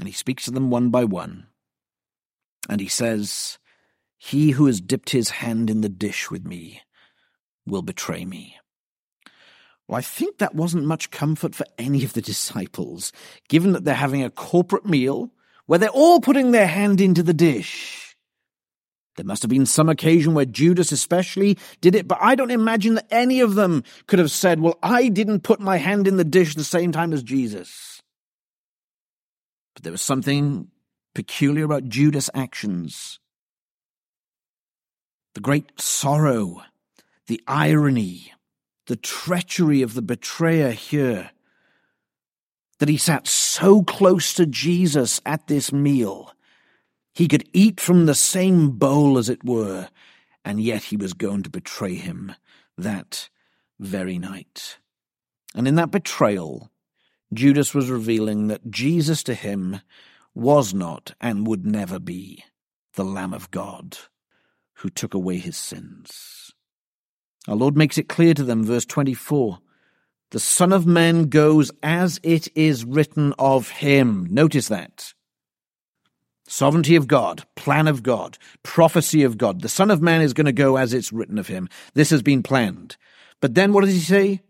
And 0.00 0.08
he 0.08 0.12
speaks 0.12 0.46
to 0.46 0.50
them 0.50 0.70
one 0.70 0.90
by 0.90 1.04
one. 1.04 1.46
And 2.68 2.80
he 2.80 2.88
says, 2.88 3.58
He 4.16 4.50
who 4.50 4.66
has 4.66 4.80
dipped 4.80 5.10
his 5.10 5.30
hand 5.30 5.70
in 5.70 5.82
the 5.82 5.88
dish 5.88 6.32
with 6.32 6.44
me 6.44 6.82
will 7.64 7.82
betray 7.82 8.24
me. 8.24 8.56
Well, 9.88 9.98
I 9.98 10.02
think 10.02 10.38
that 10.38 10.54
wasn't 10.54 10.84
much 10.84 11.10
comfort 11.10 11.54
for 11.54 11.64
any 11.78 12.04
of 12.04 12.12
the 12.12 12.20
disciples, 12.20 13.10
given 13.48 13.72
that 13.72 13.84
they're 13.84 13.94
having 13.94 14.22
a 14.22 14.30
corporate 14.30 14.84
meal 14.84 15.32
where 15.64 15.78
they're 15.78 15.88
all 15.88 16.20
putting 16.20 16.50
their 16.50 16.66
hand 16.66 17.00
into 17.00 17.22
the 17.22 17.32
dish. 17.32 18.16
There 19.16 19.24
must 19.24 19.42
have 19.42 19.50
been 19.50 19.66
some 19.66 19.88
occasion 19.88 20.34
where 20.34 20.44
Judas 20.44 20.92
especially 20.92 21.58
did 21.80 21.94
it, 21.94 22.06
but 22.06 22.18
I 22.20 22.34
don't 22.34 22.50
imagine 22.50 22.94
that 22.94 23.08
any 23.10 23.40
of 23.40 23.54
them 23.54 23.82
could 24.06 24.18
have 24.18 24.30
said, 24.30 24.60
Well, 24.60 24.78
I 24.82 25.08
didn't 25.08 25.40
put 25.40 25.58
my 25.58 25.78
hand 25.78 26.06
in 26.06 26.18
the 26.18 26.24
dish 26.24 26.50
at 26.50 26.56
the 26.56 26.64
same 26.64 26.92
time 26.92 27.12
as 27.12 27.22
Jesus. 27.22 28.00
But 29.74 29.82
there 29.84 29.92
was 29.92 30.02
something 30.02 30.68
peculiar 31.14 31.64
about 31.64 31.88
Judas' 31.88 32.30
actions. 32.34 33.18
The 35.34 35.40
great 35.40 35.80
sorrow, 35.80 36.62
the 37.26 37.42
irony, 37.46 38.32
the 38.88 38.96
treachery 38.96 39.82
of 39.82 39.94
the 39.94 40.02
betrayer 40.02 40.72
here. 40.72 41.30
That 42.80 42.88
he 42.88 42.96
sat 42.96 43.26
so 43.26 43.82
close 43.82 44.32
to 44.34 44.46
Jesus 44.46 45.20
at 45.24 45.46
this 45.46 45.72
meal. 45.72 46.32
He 47.14 47.28
could 47.28 47.48
eat 47.52 47.80
from 47.80 48.06
the 48.06 48.14
same 48.14 48.72
bowl, 48.72 49.18
as 49.18 49.28
it 49.28 49.44
were, 49.44 49.88
and 50.44 50.60
yet 50.60 50.84
he 50.84 50.96
was 50.96 51.12
going 51.12 51.42
to 51.42 51.50
betray 51.50 51.94
him 51.94 52.34
that 52.76 53.28
very 53.78 54.18
night. 54.18 54.78
And 55.54 55.68
in 55.68 55.74
that 55.74 55.90
betrayal, 55.90 56.70
Judas 57.32 57.74
was 57.74 57.90
revealing 57.90 58.46
that 58.46 58.70
Jesus 58.70 59.22
to 59.24 59.34
him 59.34 59.80
was 60.34 60.72
not 60.72 61.14
and 61.20 61.46
would 61.46 61.66
never 61.66 61.98
be 61.98 62.44
the 62.94 63.04
Lamb 63.04 63.34
of 63.34 63.50
God 63.50 63.98
who 64.74 64.88
took 64.88 65.12
away 65.12 65.38
his 65.38 65.56
sins. 65.56 66.54
Our 67.48 67.56
Lord 67.56 67.76
makes 67.76 67.96
it 67.96 68.08
clear 68.08 68.34
to 68.34 68.44
them, 68.44 68.62
verse 68.62 68.84
24. 68.84 69.58
The 70.30 70.38
Son 70.38 70.70
of 70.70 70.86
Man 70.86 71.24
goes 71.24 71.70
as 71.82 72.20
it 72.22 72.48
is 72.54 72.84
written 72.84 73.32
of 73.38 73.70
him. 73.70 74.26
Notice 74.30 74.68
that. 74.68 75.14
Sovereignty 76.46 76.94
of 76.94 77.08
God, 77.08 77.46
plan 77.56 77.88
of 77.88 78.02
God, 78.02 78.36
prophecy 78.62 79.22
of 79.22 79.38
God. 79.38 79.62
The 79.62 79.68
Son 79.68 79.90
of 79.90 80.02
Man 80.02 80.20
is 80.20 80.34
going 80.34 80.44
to 80.44 80.52
go 80.52 80.76
as 80.76 80.92
it's 80.92 81.12
written 81.12 81.38
of 81.38 81.46
him. 81.46 81.70
This 81.94 82.10
has 82.10 82.22
been 82.22 82.42
planned. 82.42 82.98
But 83.40 83.54
then 83.54 83.72
what 83.72 83.84
does 83.84 83.94
he 83.94 84.00
say? 84.00 84.42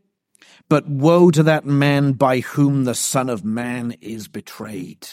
But 0.68 0.88
woe 0.88 1.30
to 1.30 1.44
that 1.44 1.64
man 1.64 2.12
by 2.12 2.40
whom 2.40 2.84
the 2.84 2.94
Son 2.94 3.30
of 3.30 3.44
Man 3.44 3.94
is 4.00 4.26
betrayed. 4.26 5.06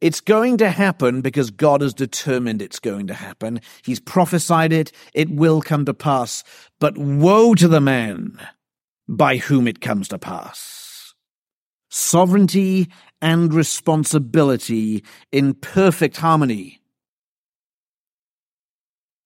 It's 0.00 0.20
going 0.20 0.58
to 0.58 0.70
happen 0.70 1.22
because 1.22 1.50
God 1.50 1.80
has 1.80 1.92
determined 1.92 2.62
it's 2.62 2.78
going 2.78 3.08
to 3.08 3.14
happen. 3.14 3.60
He's 3.82 3.98
prophesied 3.98 4.72
it. 4.72 4.92
It 5.12 5.28
will 5.28 5.60
come 5.60 5.84
to 5.86 5.94
pass. 5.94 6.44
But 6.78 6.96
woe 6.96 7.54
to 7.54 7.66
the 7.66 7.80
man 7.80 8.38
by 9.08 9.38
whom 9.38 9.66
it 9.66 9.80
comes 9.80 10.08
to 10.08 10.18
pass. 10.18 11.14
Sovereignty 11.90 12.88
and 13.20 13.52
responsibility 13.52 15.02
in 15.32 15.54
perfect 15.54 16.18
harmony. 16.18 16.80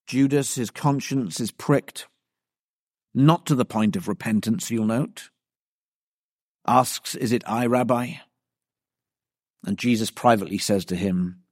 Judas, 0.06 0.54
his 0.54 0.70
conscience 0.70 1.40
is 1.40 1.50
pricked, 1.50 2.06
not 3.14 3.44
to 3.46 3.54
the 3.54 3.64
point 3.64 3.96
of 3.96 4.08
repentance, 4.08 4.70
you'll 4.70 4.86
note. 4.86 5.30
Asks, 6.66 7.14
Is 7.14 7.32
it 7.32 7.42
I, 7.46 7.66
Rabbi? 7.66 8.14
And 9.64 9.78
Jesus 9.78 10.10
privately 10.10 10.58
says 10.58 10.84
to 10.86 10.96
him, 10.96 11.42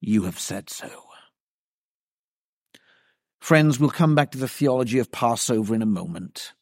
You 0.00 0.24
have 0.24 0.38
said 0.38 0.70
so. 0.70 0.88
Friends, 3.40 3.80
we'll 3.80 3.90
come 3.90 4.14
back 4.14 4.32
to 4.32 4.38
the 4.38 4.48
theology 4.48 4.98
of 4.98 5.10
Passover 5.10 5.74
in 5.74 5.82
a 5.82 5.86
moment. 5.86 6.52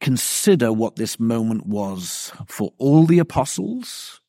Consider 0.00 0.72
what 0.72 0.96
this 0.96 1.18
moment 1.18 1.66
was 1.66 2.32
for 2.46 2.72
all 2.78 3.06
the 3.06 3.18
apostles, 3.18 4.20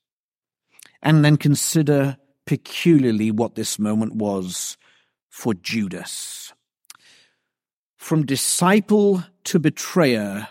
and 1.02 1.24
then 1.24 1.38
consider 1.38 2.18
peculiarly 2.46 3.32
what 3.32 3.56
this 3.56 3.80
moment 3.80 4.16
was 4.16 4.78
for 5.30 5.54
Judas. 5.54 6.54
From 7.98 8.26
disciple 8.26 9.24
to 9.46 9.60
betrayer, 9.60 10.48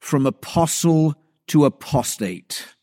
from 0.00 0.26
apostle 0.26 1.14
to 1.48 1.64
apostate. 1.64 2.73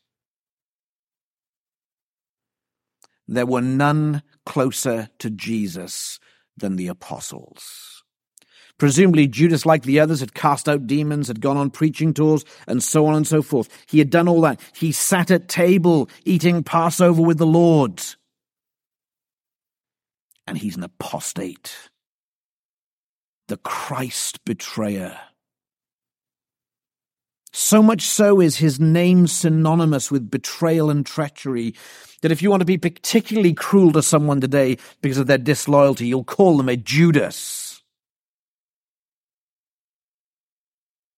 There 3.28 3.46
were 3.46 3.60
none 3.60 4.22
closer 4.44 5.08
to 5.18 5.30
Jesus 5.30 6.18
than 6.56 6.76
the 6.76 6.88
apostles. 6.88 8.02
Presumably, 8.78 9.28
Judas, 9.28 9.64
like 9.64 9.84
the 9.84 10.00
others, 10.00 10.20
had 10.20 10.34
cast 10.34 10.68
out 10.68 10.86
demons, 10.86 11.28
had 11.28 11.40
gone 11.40 11.56
on 11.56 11.70
preaching 11.70 12.12
tours, 12.12 12.44
and 12.66 12.82
so 12.82 13.06
on 13.06 13.14
and 13.14 13.26
so 13.26 13.40
forth. 13.40 13.68
He 13.86 13.98
had 13.98 14.10
done 14.10 14.28
all 14.28 14.40
that. 14.40 14.60
He 14.74 14.90
sat 14.90 15.30
at 15.30 15.48
table 15.48 16.10
eating 16.24 16.64
Passover 16.64 17.22
with 17.22 17.38
the 17.38 17.46
Lord. 17.46 18.02
And 20.46 20.58
he's 20.58 20.76
an 20.76 20.82
apostate. 20.82 21.90
The 23.48 23.58
Christ 23.58 24.44
betrayer. 24.44 25.16
So 27.52 27.82
much 27.82 28.02
so 28.02 28.40
is 28.40 28.56
his 28.56 28.80
name 28.80 29.26
synonymous 29.26 30.10
with 30.10 30.30
betrayal 30.30 30.88
and 30.88 31.04
treachery 31.04 31.74
that 32.22 32.32
if 32.32 32.40
you 32.40 32.50
want 32.50 32.62
to 32.62 32.66
be 32.66 32.78
particularly 32.78 33.52
cruel 33.52 33.92
to 33.92 34.02
someone 34.02 34.40
today 34.40 34.78
because 35.02 35.18
of 35.18 35.26
their 35.26 35.38
disloyalty, 35.38 36.06
you'll 36.06 36.24
call 36.24 36.56
them 36.56 36.68
a 36.68 36.76
Judas. 36.76 37.82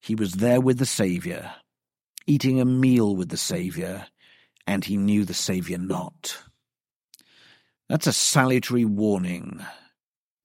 He 0.02 0.14
was 0.14 0.32
there 0.32 0.60
with 0.60 0.78
the 0.78 0.86
Saviour, 0.86 1.52
eating 2.26 2.60
a 2.60 2.64
meal 2.64 3.14
with 3.14 3.28
the 3.28 3.36
Saviour, 3.36 4.06
and 4.66 4.84
he 4.84 4.96
knew 4.96 5.24
the 5.24 5.34
Saviour 5.34 5.78
not. 5.78 6.38
That's 7.88 8.06
a 8.06 8.12
salutary 8.12 8.84
warning 8.84 9.64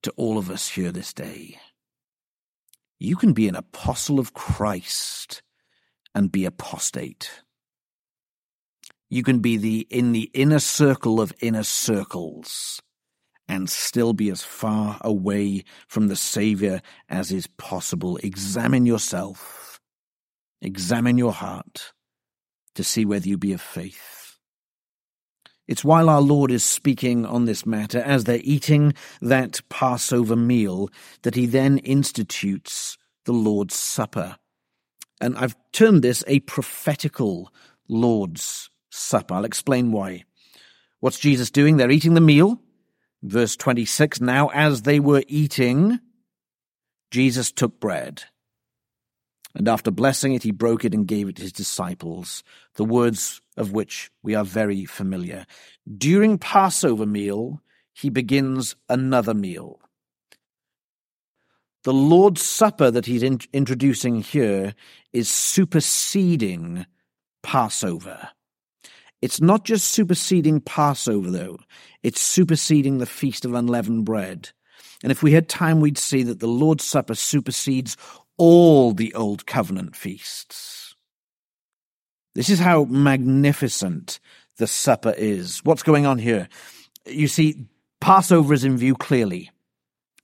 to 0.03 0.11
all 0.11 0.37
of 0.37 0.51
us 0.51 0.69
here 0.69 0.91
this 0.91 1.13
day. 1.13 1.59
You 2.99 3.15
can 3.15 3.33
be 3.33 3.47
an 3.47 3.55
apostle 3.55 4.19
of 4.19 4.33
Christ 4.33 5.41
and 6.13 6.31
be 6.31 6.45
apostate. 6.45 7.43
You 9.09 9.23
can 9.23 9.39
be 9.39 9.57
the 9.57 9.87
in 9.89 10.11
the 10.11 10.29
inner 10.33 10.59
circle 10.59 11.19
of 11.19 11.33
inner 11.39 11.63
circles 11.63 12.81
and 13.47 13.67
still 13.67 14.13
be 14.13 14.29
as 14.29 14.43
far 14.43 14.99
away 15.01 15.63
from 15.87 16.07
the 16.07 16.15
Savior 16.15 16.81
as 17.09 17.31
is 17.31 17.47
possible. 17.47 18.17
Examine 18.17 18.85
yourself. 18.85 19.79
Examine 20.61 21.17
your 21.17 21.31
heart 21.31 21.93
to 22.75 22.83
see 22.83 23.05
whether 23.05 23.27
you 23.27 23.37
be 23.37 23.53
of 23.53 23.61
faith. 23.61 24.37
It's 25.67 25.83
while 25.83 26.09
our 26.09 26.21
Lord 26.21 26.51
is 26.51 26.63
speaking 26.63 27.25
on 27.25 27.45
this 27.45 27.65
matter, 27.65 27.99
as 27.99 28.23
they're 28.23 28.41
eating 28.43 28.93
that 29.21 29.61
Passover 29.69 30.35
meal, 30.35 30.89
that 31.21 31.35
he 31.35 31.45
then 31.45 31.77
institutes 31.79 32.97
the 33.25 33.33
Lord's 33.33 33.75
Supper. 33.75 34.37
And 35.21 35.37
I've 35.37 35.55
termed 35.71 36.01
this 36.01 36.23
a 36.27 36.39
prophetical 36.41 37.51
Lord's 37.87 38.69
Supper. 38.89 39.35
I'll 39.35 39.45
explain 39.45 39.91
why. 39.91 40.23
What's 40.99 41.19
Jesus 41.19 41.51
doing? 41.51 41.77
They're 41.77 41.91
eating 41.91 42.13
the 42.13 42.21
meal. 42.21 42.61
Verse 43.21 43.55
26 43.55 44.21
Now, 44.21 44.47
as 44.47 44.83
they 44.83 44.99
were 44.99 45.23
eating, 45.27 45.99
Jesus 47.11 47.51
took 47.51 47.79
bread. 47.79 48.23
And 49.55 49.67
after 49.67 49.91
blessing 49.91 50.33
it, 50.33 50.43
he 50.43 50.51
broke 50.51 50.85
it 50.85 50.93
and 50.93 51.07
gave 51.07 51.27
it 51.27 51.37
to 51.37 51.41
his 51.41 51.51
disciples, 51.51 52.43
the 52.75 52.85
words 52.85 53.41
of 53.57 53.71
which 53.71 54.11
we 54.21 54.35
are 54.35 54.45
very 54.45 54.85
familiar. 54.85 55.45
During 55.97 56.37
Passover 56.37 57.05
meal, 57.05 57.61
he 57.91 58.09
begins 58.09 58.75
another 58.87 59.33
meal. 59.33 59.79
The 61.89 61.93
Lord's 61.93 62.43
Supper 62.43 62.91
that 62.91 63.07
he's 63.07 63.23
in- 63.23 63.39
introducing 63.51 64.21
here 64.21 64.75
is 65.11 65.27
superseding 65.27 66.85
Passover. 67.41 68.29
It's 69.23 69.41
not 69.41 69.65
just 69.65 69.87
superseding 69.87 70.61
Passover, 70.61 71.31
though. 71.31 71.57
It's 72.03 72.21
superseding 72.21 72.99
the 72.99 73.07
Feast 73.07 73.43
of 73.43 73.55
Unleavened 73.55 74.05
Bread. 74.05 74.51
And 75.01 75.11
if 75.11 75.23
we 75.23 75.31
had 75.31 75.49
time, 75.49 75.79
we'd 75.79 75.97
see 75.97 76.21
that 76.21 76.39
the 76.39 76.47
Lord's 76.47 76.83
Supper 76.83 77.15
supersedes 77.15 77.97
all 78.37 78.93
the 78.93 79.11
Old 79.15 79.47
Covenant 79.47 79.95
feasts. 79.95 80.93
This 82.35 82.51
is 82.51 82.59
how 82.59 82.83
magnificent 82.83 84.19
the 84.57 84.67
supper 84.67 85.15
is. 85.17 85.63
What's 85.63 85.81
going 85.81 86.05
on 86.05 86.19
here? 86.19 86.49
You 87.07 87.27
see, 87.27 87.65
Passover 87.99 88.53
is 88.53 88.63
in 88.63 88.77
view 88.77 88.93
clearly. 88.93 89.49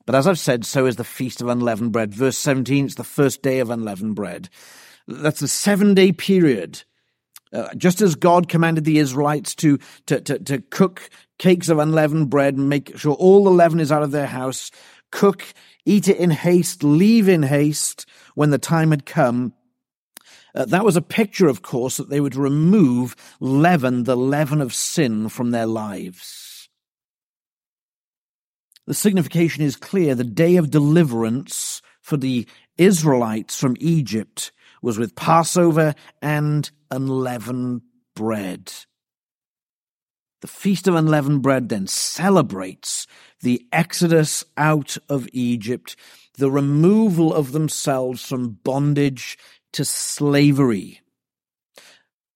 But 0.06 0.16
as 0.16 0.28
I've 0.28 0.40
said, 0.40 0.66
so 0.66 0.86
is 0.86 0.98
the 0.98 1.04
Feast 1.04 1.42
of 1.42 1.48
Unleavened 1.48 1.92
Bread. 1.92 2.14
Verse 2.14 2.38
17, 2.38 2.86
it's 2.86 2.96
the 2.96 3.04
first 3.04 3.42
day 3.42 3.60
of 3.60 3.70
unleavened 3.70 4.16
bread. 4.16 4.50
That's 5.08 5.42
a 5.42 5.48
seven 5.48 5.94
day 5.94 6.12
period. 6.12 6.84
Uh, 7.54 7.74
just 7.76 8.02
as 8.02 8.16
God 8.16 8.50
commanded 8.50 8.84
the 8.84 9.00
Israelites 9.00 9.56
to, 9.56 9.80
to, 10.08 10.20
to, 10.22 10.40
to 10.40 10.62
cook 10.62 11.10
cakes 11.40 11.70
of 11.70 11.80
unleavened 11.80 12.30
bread 12.30 12.56
and 12.56 12.70
make 12.70 12.98
sure 12.98 13.14
all 13.14 13.44
the 13.44 13.52
leaven 13.52 13.80
is 13.80 13.92
out 13.92 14.04
of 14.04 14.12
their 14.12 14.28
house, 14.28 14.72
cook, 15.12 15.54
eat 15.86 16.08
it 16.08 16.18
in 16.18 16.32
haste, 16.32 16.84
leave 16.84 17.30
in 17.30 17.44
haste 17.44 18.06
when 18.34 18.50
the 18.50 18.58
time 18.58 18.92
had 18.92 19.06
come. 19.06 19.54
Uh, 20.54 20.66
that 20.66 20.86
was 20.86 20.96
a 20.96 21.02
picture, 21.02 21.48
of 21.48 21.62
course, 21.62 21.98
that 21.98 22.10
they 22.10 22.20
would 22.20 22.36
remove 22.36 23.16
leaven, 23.40 24.04
the 24.04 24.18
leaven 24.18 24.62
of 24.62 24.74
sin, 24.74 25.30
from 25.30 25.52
their 25.52 25.66
lives. 25.66 26.45
The 28.88 28.94
signification 28.94 29.64
is 29.64 29.76
clear. 29.76 30.14
The 30.14 30.24
day 30.24 30.58
of 30.58 30.70
deliverance 30.70 31.82
for 32.02 32.18
the 32.18 32.48
Israelites 32.78 33.60
from 33.60 33.76
Egypt 33.80 34.52
was 34.82 35.00
with 35.00 35.16
Passover 35.16 35.96
and 36.22 36.70
unleavened 36.92 37.82
bread. 38.16 38.72
The 40.42 40.48
Feast 40.48 40.88
of 40.88 40.94
Unleavened 40.94 41.42
Bread 41.42 41.70
then 41.70 41.88
celebrates 41.88 43.08
the 43.42 43.66
exodus 43.72 44.44
out 44.58 44.98
of 45.10 45.28
Egypt, 45.34 45.96
the 46.38 46.52
removal 46.52 47.34
of 47.34 47.52
themselves 47.52 48.24
from 48.24 48.60
bondage 48.64 49.40
to 49.74 49.84
slavery. 49.84 51.02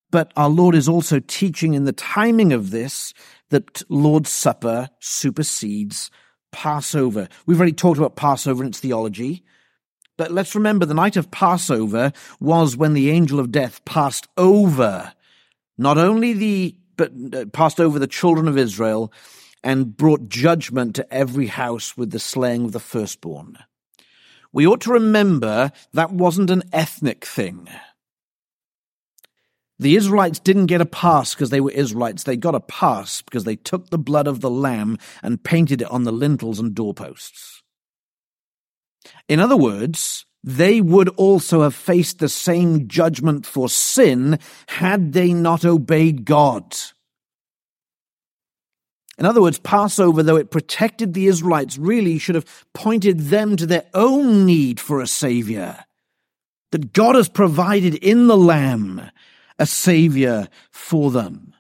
But 0.10 0.34
our 0.36 0.50
Lord 0.50 0.74
is 0.74 0.90
also 0.90 1.20
teaching 1.20 1.76
in 1.76 1.84
the 1.84 1.92
timing 1.92 2.52
of 2.52 2.72
this 2.72 3.14
that 3.50 3.84
Lord's 3.90 4.32
Supper 4.32 4.90
supersedes 5.00 6.10
Passover. 6.52 7.28
We've 7.46 7.58
already 7.58 7.74
talked 7.74 7.98
about 7.98 8.16
Passover 8.16 8.64
and 8.64 8.72
its 8.72 8.80
theology. 8.80 9.44
But 10.18 10.32
let's 10.32 10.56
remember 10.56 10.86
the 10.86 10.94
night 10.94 11.16
of 11.16 11.32
Passover 11.32 12.12
was 12.40 12.76
when 12.76 12.94
the 12.94 13.10
angel 13.10 13.40
of 13.40 13.52
death 13.52 13.84
passed 13.86 14.28
over 14.38 15.14
not 15.78 15.98
only 15.98 16.34
the, 16.34 16.76
but 16.98 17.12
uh, 17.34 17.46
passed 17.46 17.80
over 17.80 17.98
the 17.98 18.06
children 18.06 18.48
of 18.48 18.58
Israel 18.58 19.14
and 19.64 19.96
brought 19.96 20.28
judgment 20.28 20.96
to 20.96 21.14
every 21.14 21.48
house 21.48 21.96
with 21.96 22.12
the 22.12 22.20
slaying 22.20 22.66
of 22.66 22.74
the 22.74 22.80
firstborn. 22.80 23.58
We 24.52 24.68
ought 24.68 24.82
to 24.82 24.92
remember 24.92 25.72
that 25.94 26.12
wasn't 26.12 26.50
an 26.50 26.64
ethnic 26.74 27.26
thing. 27.26 27.70
The 29.80 29.96
Israelites 29.96 30.40
didn't 30.40 30.66
get 30.66 30.82
a 30.82 30.86
pass 30.86 31.34
because 31.34 31.50
they 31.50 31.62
were 31.62 31.72
Israelites. 31.72 32.24
They 32.24 32.36
got 32.36 32.54
a 32.54 32.60
pass 32.60 33.22
because 33.22 33.46
they 33.46 33.56
took 33.56 33.90
the 33.90 33.98
blood 33.98 34.28
of 34.28 34.42
the 34.42 34.50
lamb 34.50 34.98
and 35.24 35.42
painted 35.42 35.82
it 35.82 35.90
on 35.90 36.04
the 36.04 36.12
lintels 36.12 36.60
and 36.60 36.76
doorposts. 36.76 37.64
In 39.30 39.40
other 39.40 39.56
words, 39.56 40.26
they 40.44 40.82
would 40.82 41.10
also 41.10 41.62
have 41.62 41.76
faced 41.76 42.20
the 42.20 42.30
same 42.30 42.88
judgment 42.88 43.46
for 43.46 43.70
sin 43.70 44.40
had 44.68 45.14
they 45.14 45.34
not 45.34 45.64
obeyed 45.64 46.26
God. 46.26 46.76
In 49.18 49.26
other 49.26 49.42
words, 49.42 49.60
Passover, 49.60 50.24
though 50.24 50.38
it 50.38 50.52
protected 50.52 51.14
the 51.14 51.28
Israelites, 51.28 51.78
really 51.78 52.18
should 52.18 52.36
have 52.36 52.66
pointed 52.74 53.20
them 53.20 53.58
to 53.58 53.66
their 53.66 53.86
own 53.94 54.46
need 54.46 54.80
for 54.80 55.02
a 55.02 55.08
Savior. 55.08 55.86
That 56.72 56.94
God 56.94 57.16
has 57.16 57.28
provided 57.28 57.96
in 57.96 58.28
the 58.28 58.38
Lamb 58.38 59.10
a 59.60 59.66
Savior 59.66 60.48
for 60.72 61.12
them. 61.12 61.54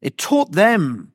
It 0.00 0.18
taught 0.18 0.52
them 0.52 1.12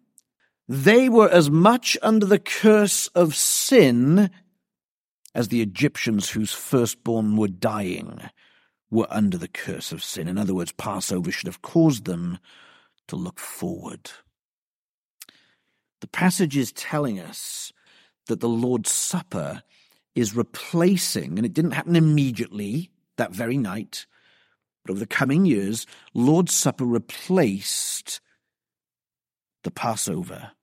they 0.67 1.09
were 1.09 1.29
as 1.29 1.49
much 1.49 1.97
under 2.01 2.25
the 2.25 2.39
curse 2.39 3.07
of 3.09 3.35
sin 3.35 4.29
as 5.33 5.47
the 5.47 5.61
Egyptians 5.61 6.29
whose 6.29 6.53
firstborn 6.53 7.37
were 7.37 7.47
dying 7.47 8.19
were 8.91 9.07
under 9.09 9.37
the 9.37 9.47
curse 9.47 9.91
of 9.91 10.03
sin. 10.03 10.27
In 10.27 10.37
other 10.37 10.53
words, 10.53 10.71
Passover 10.71 11.31
should 11.31 11.47
have 11.47 11.61
caused 11.61 12.05
them 12.05 12.39
to 13.07 13.15
look 13.15 13.39
forward. 13.39 14.11
The 16.01 16.07
passage 16.07 16.55
is 16.55 16.71
telling 16.71 17.19
us 17.19 17.73
that 18.27 18.39
the 18.39 18.49
Lord's 18.49 18.91
Supper 18.91 19.63
is 20.15 20.35
replacing, 20.35 21.37
and 21.37 21.45
it 21.45 21.53
didn't 21.53 21.71
happen 21.71 21.95
immediately 21.95 22.91
that 23.17 23.31
very 23.31 23.57
night, 23.57 24.05
but 24.89 24.93
over 24.93 24.99
the 25.01 25.05
coming 25.05 25.45
years, 25.45 25.85
Lord's 26.15 26.51
Supper 26.51 26.83
replaced 26.83 28.19
the 29.63 29.69
Passover. 29.69 30.53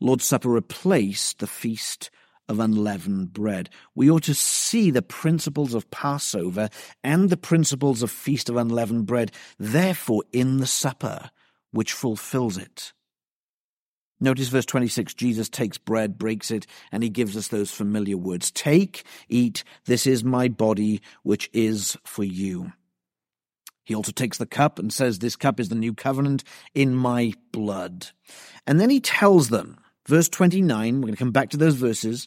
Lord's 0.00 0.24
Supper 0.24 0.48
replaced 0.48 1.38
the 1.38 1.46
Feast 1.46 2.10
of 2.48 2.58
unleavened 2.58 3.32
bread. 3.32 3.70
We 3.94 4.10
ought 4.10 4.24
to 4.24 4.34
see 4.34 4.90
the 4.90 5.00
principles 5.00 5.74
of 5.74 5.88
Passover 5.92 6.70
and 7.04 7.30
the 7.30 7.36
principles 7.36 8.02
of 8.02 8.10
Feast 8.10 8.48
of 8.48 8.56
Unleavened 8.56 9.06
Bread, 9.06 9.30
therefore, 9.60 10.24
in 10.32 10.56
the 10.56 10.66
supper, 10.66 11.30
which 11.70 11.92
fulfills 11.92 12.58
it. 12.58 12.92
Notice 14.18 14.48
verse 14.48 14.66
26 14.66 15.14
Jesus 15.14 15.48
takes 15.48 15.78
bread, 15.78 16.18
breaks 16.18 16.50
it, 16.50 16.66
and 16.90 17.04
he 17.04 17.08
gives 17.10 17.36
us 17.36 17.46
those 17.46 17.70
familiar 17.70 18.16
words 18.16 18.50
Take, 18.50 19.04
eat, 19.28 19.62
this 19.84 20.04
is 20.04 20.24
my 20.24 20.48
body, 20.48 21.00
which 21.22 21.48
is 21.52 21.96
for 22.02 22.24
you. 22.24 22.72
He 23.84 23.94
also 23.94 24.12
takes 24.12 24.38
the 24.38 24.46
cup 24.46 24.78
and 24.78 24.92
says, 24.92 25.18
This 25.18 25.36
cup 25.36 25.58
is 25.58 25.68
the 25.68 25.74
new 25.74 25.94
covenant 25.94 26.44
in 26.74 26.94
my 26.94 27.32
blood. 27.52 28.08
And 28.66 28.80
then 28.80 28.90
he 28.90 29.00
tells 29.00 29.48
them, 29.48 29.78
Verse 30.10 30.28
29, 30.28 30.96
we're 30.96 31.00
going 31.02 31.12
to 31.12 31.18
come 31.18 31.30
back 31.30 31.50
to 31.50 31.56
those 31.56 31.76
verses. 31.76 32.26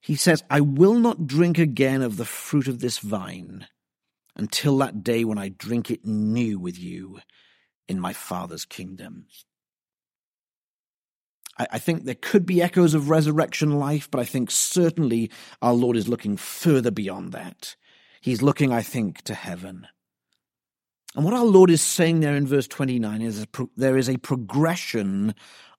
He 0.00 0.14
says, 0.14 0.44
I 0.48 0.60
will 0.60 0.94
not 0.94 1.26
drink 1.26 1.58
again 1.58 2.02
of 2.02 2.16
the 2.16 2.24
fruit 2.24 2.68
of 2.68 2.78
this 2.78 2.98
vine 2.98 3.66
until 4.36 4.78
that 4.78 5.02
day 5.02 5.24
when 5.24 5.38
I 5.38 5.48
drink 5.48 5.90
it 5.90 6.04
new 6.04 6.58
with 6.58 6.78
you 6.78 7.18
in 7.88 7.98
my 7.98 8.12
Father's 8.12 8.64
kingdom. 8.64 9.26
I, 11.58 11.66
I 11.72 11.78
think 11.80 12.04
there 12.04 12.14
could 12.14 12.46
be 12.46 12.62
echoes 12.62 12.94
of 12.94 13.10
resurrection 13.10 13.72
life, 13.72 14.08
but 14.10 14.20
I 14.20 14.24
think 14.24 14.50
certainly 14.50 15.30
our 15.60 15.74
Lord 15.74 15.96
is 15.96 16.08
looking 16.08 16.36
further 16.36 16.90
beyond 16.92 17.32
that. 17.32 17.74
He's 18.20 18.42
looking, 18.42 18.72
I 18.72 18.82
think, 18.82 19.22
to 19.22 19.34
heaven. 19.34 19.88
And 21.16 21.24
what 21.24 21.32
our 21.32 21.46
Lord 21.46 21.70
is 21.70 21.80
saying 21.80 22.20
there 22.20 22.36
in 22.36 22.46
verse 22.46 22.68
29 22.68 23.22
is 23.22 23.46
there 23.74 23.96
is 23.96 24.10
a 24.10 24.18
progression 24.18 25.34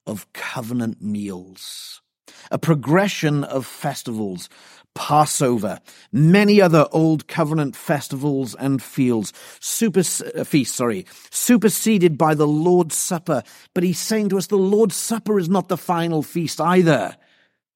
of 0.07 0.33
covenant 0.33 0.99
meals, 0.99 2.01
a 2.49 2.57
progression 2.57 3.43
of 3.43 3.67
festivals, 3.67 4.49
Passover, 4.95 5.79
many 6.11 6.59
other 6.59 6.87
old 6.91 7.27
covenant 7.27 7.75
festivals 7.75 8.55
and 8.55 8.81
fields, 8.81 9.31
super, 9.59 9.99
uh, 9.99 10.43
feasts, 10.43 10.75
sorry, 10.75 11.05
superseded 11.29 12.17
by 12.17 12.33
the 12.33 12.47
Lord's 12.47 12.97
Supper. 12.97 13.43
But 13.75 13.83
he's 13.83 13.99
saying 13.99 14.29
to 14.29 14.39
us, 14.39 14.47
the 14.47 14.57
Lord's 14.57 14.95
Supper 14.95 15.37
is 15.37 15.49
not 15.49 15.67
the 15.67 15.77
final 15.77 16.23
feast 16.23 16.59
either. 16.59 17.15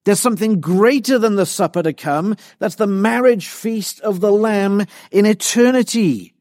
There's 0.04 0.20
something 0.20 0.62
greater 0.62 1.20
than 1.20 1.36
the 1.36 1.46
supper 1.46 1.84
to 1.84 1.94
come. 1.94 2.38
That's 2.58 2.74
the 2.74 2.88
marriage 2.88 3.50
feast 3.50 4.02
of 4.02 4.20
the 4.20 4.32
Lamb 4.32 4.88
in 5.12 5.28
eternity. 5.28 6.34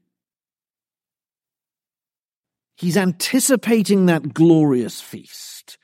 He's 2.80 2.96
anticipating 2.96 4.06
that 4.06 4.32
glorious 4.32 5.02
feast 5.02 5.76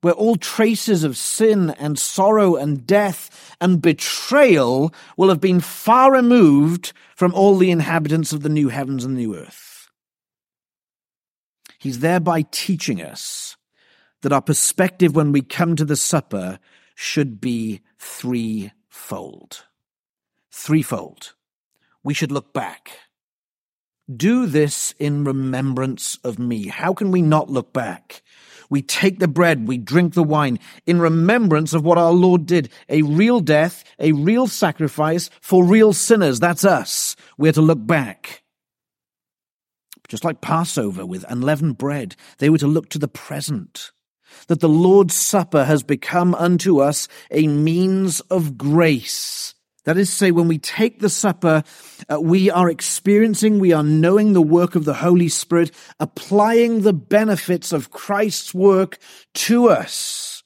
where 0.00 0.14
all 0.14 0.36
traces 0.36 1.04
of 1.04 1.14
sin 1.14 1.68
and 1.78 1.98
sorrow 1.98 2.56
and 2.56 2.86
death 2.86 3.54
and 3.60 3.82
betrayal 3.82 4.94
will 5.18 5.28
have 5.28 5.42
been 5.42 5.60
far 5.60 6.12
removed 6.12 6.94
from 7.14 7.34
all 7.34 7.58
the 7.58 7.70
inhabitants 7.70 8.32
of 8.32 8.42
the 8.42 8.48
new 8.48 8.70
heavens 8.70 9.04
and 9.04 9.14
new 9.14 9.36
earth. 9.36 9.90
He's 11.78 11.98
thereby 11.98 12.46
teaching 12.50 13.02
us 13.02 13.58
that 14.22 14.32
our 14.32 14.40
perspective 14.40 15.14
when 15.14 15.32
we 15.32 15.42
come 15.42 15.76
to 15.76 15.84
the 15.84 15.96
supper 15.96 16.58
should 16.94 17.42
be 17.42 17.82
threefold. 17.98 19.66
Threefold. 20.50 21.34
We 22.02 22.14
should 22.14 22.32
look 22.32 22.54
back. 22.54 23.00
Do 24.14 24.46
this 24.46 24.94
in 25.00 25.24
remembrance 25.24 26.18
of 26.22 26.38
me. 26.38 26.68
How 26.68 26.94
can 26.94 27.10
we 27.10 27.22
not 27.22 27.50
look 27.50 27.72
back? 27.72 28.22
We 28.70 28.82
take 28.82 29.18
the 29.18 29.28
bread, 29.28 29.66
we 29.66 29.78
drink 29.78 30.14
the 30.14 30.22
wine 30.22 30.58
in 30.86 31.00
remembrance 31.00 31.72
of 31.72 31.84
what 31.84 31.98
our 31.98 32.12
Lord 32.12 32.46
did. 32.46 32.68
A 32.88 33.02
real 33.02 33.40
death, 33.40 33.84
a 33.98 34.12
real 34.12 34.46
sacrifice 34.46 35.28
for 35.40 35.64
real 35.64 35.92
sinners. 35.92 36.38
That's 36.40 36.64
us. 36.64 37.16
We're 37.36 37.52
to 37.52 37.62
look 37.62 37.84
back. 37.84 38.42
just 40.08 40.24
like 40.24 40.40
Passover 40.40 41.04
with 41.04 41.24
unleavened 41.28 41.78
bread, 41.78 42.14
they 42.38 42.48
were 42.48 42.58
to 42.58 42.68
look 42.68 42.88
to 42.90 42.98
the 42.98 43.08
present. 43.08 43.90
That 44.46 44.60
the 44.60 44.68
Lord's 44.68 45.16
Supper 45.16 45.64
has 45.64 45.82
become 45.82 46.32
unto 46.36 46.78
us 46.78 47.08
a 47.32 47.48
means 47.48 48.20
of 48.20 48.56
grace. 48.56 49.55
That 49.86 49.96
is 49.96 50.10
to 50.10 50.16
say, 50.16 50.30
when 50.32 50.48
we 50.48 50.58
take 50.58 50.98
the 50.98 51.08
supper, 51.08 51.62
uh, 52.12 52.20
we 52.20 52.50
are 52.50 52.68
experiencing, 52.68 53.60
we 53.60 53.72
are 53.72 53.84
knowing 53.84 54.32
the 54.32 54.42
work 54.42 54.74
of 54.74 54.84
the 54.84 54.94
Holy 54.94 55.28
Spirit, 55.28 55.70
applying 56.00 56.82
the 56.82 56.92
benefits 56.92 57.72
of 57.72 57.92
Christ's 57.92 58.52
work 58.52 58.98
to 59.34 59.68
us. 59.68 60.42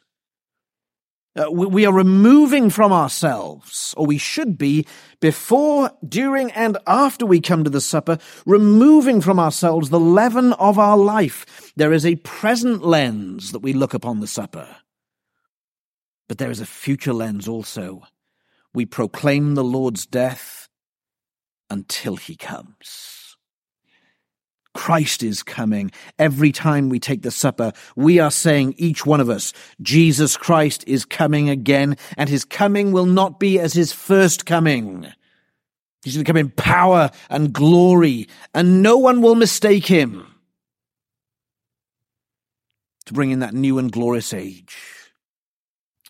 Uh, 1.34 1.50
we, 1.50 1.66
we 1.66 1.86
are 1.86 1.92
removing 1.92 2.68
from 2.68 2.92
ourselves, 2.92 3.94
or 3.96 4.04
we 4.04 4.18
should 4.18 4.58
be, 4.58 4.86
before, 5.20 5.90
during, 6.06 6.50
and 6.52 6.76
after 6.86 7.24
we 7.24 7.40
come 7.40 7.64
to 7.64 7.70
the 7.70 7.80
supper, 7.80 8.18
removing 8.44 9.22
from 9.22 9.40
ourselves 9.40 9.88
the 9.88 9.98
leaven 9.98 10.52
of 10.54 10.78
our 10.78 10.98
life. 10.98 11.72
There 11.76 11.94
is 11.94 12.04
a 12.04 12.16
present 12.16 12.84
lens 12.84 13.52
that 13.52 13.60
we 13.60 13.72
look 13.72 13.94
upon 13.94 14.20
the 14.20 14.26
supper. 14.26 14.68
But 16.28 16.36
there 16.36 16.50
is 16.50 16.60
a 16.60 16.66
future 16.66 17.14
lens 17.14 17.48
also. 17.48 18.02
We 18.72 18.86
proclaim 18.86 19.54
the 19.54 19.64
Lord's 19.64 20.06
death 20.06 20.68
until 21.68 22.16
he 22.16 22.36
comes. 22.36 23.36
Christ 24.72 25.22
is 25.22 25.42
coming. 25.42 25.90
Every 26.18 26.52
time 26.52 26.88
we 26.88 27.00
take 27.00 27.22
the 27.22 27.32
supper, 27.32 27.72
we 27.96 28.20
are 28.20 28.30
saying, 28.30 28.74
each 28.78 29.04
one 29.04 29.20
of 29.20 29.28
us, 29.28 29.52
Jesus 29.82 30.36
Christ 30.36 30.84
is 30.86 31.04
coming 31.04 31.48
again, 31.50 31.96
and 32.16 32.28
his 32.28 32.44
coming 32.44 32.92
will 32.92 33.06
not 33.06 33.40
be 33.40 33.58
as 33.58 33.72
his 33.72 33.92
first 33.92 34.46
coming. 34.46 35.06
He's 36.04 36.14
going 36.14 36.24
to 36.24 36.28
come 36.28 36.36
in 36.36 36.50
power 36.50 37.10
and 37.28 37.52
glory, 37.52 38.28
and 38.54 38.82
no 38.82 38.96
one 38.96 39.22
will 39.22 39.34
mistake 39.34 39.86
him 39.86 40.26
to 43.06 43.12
bring 43.12 43.32
in 43.32 43.40
that 43.40 43.54
new 43.54 43.78
and 43.78 43.90
glorious 43.90 44.32
age 44.32 44.99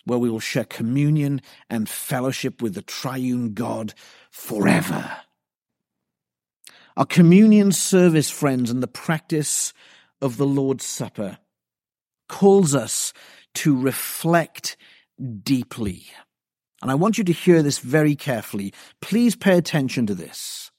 where 0.05 0.19
we 0.19 0.29
will 0.29 0.39
share 0.39 0.63
communion 0.63 1.41
and 1.69 1.87
fellowship 1.87 2.61
with 2.61 2.73
the 2.73 2.81
triune 2.81 3.53
God 3.53 3.93
forever. 4.29 5.17
Our 6.97 7.05
communion 7.05 7.71
service, 7.71 8.29
friends, 8.29 8.69
and 8.69 8.83
the 8.83 8.87
practice 8.87 9.73
of 10.21 10.37
the 10.37 10.45
Lord's 10.45 10.85
Supper 10.85 11.37
calls 12.27 12.75
us 12.75 13.13
to 13.55 13.79
reflect 13.79 14.77
deeply. 15.43 16.05
And 16.81 16.89
I 16.89 16.95
want 16.95 17.17
you 17.17 17.23
to 17.25 17.33
hear 17.33 17.61
this 17.61 17.79
very 17.79 18.15
carefully. 18.15 18.73
Please 19.01 19.35
pay 19.35 19.57
attention 19.57 20.07
to 20.07 20.15
this. 20.15 20.71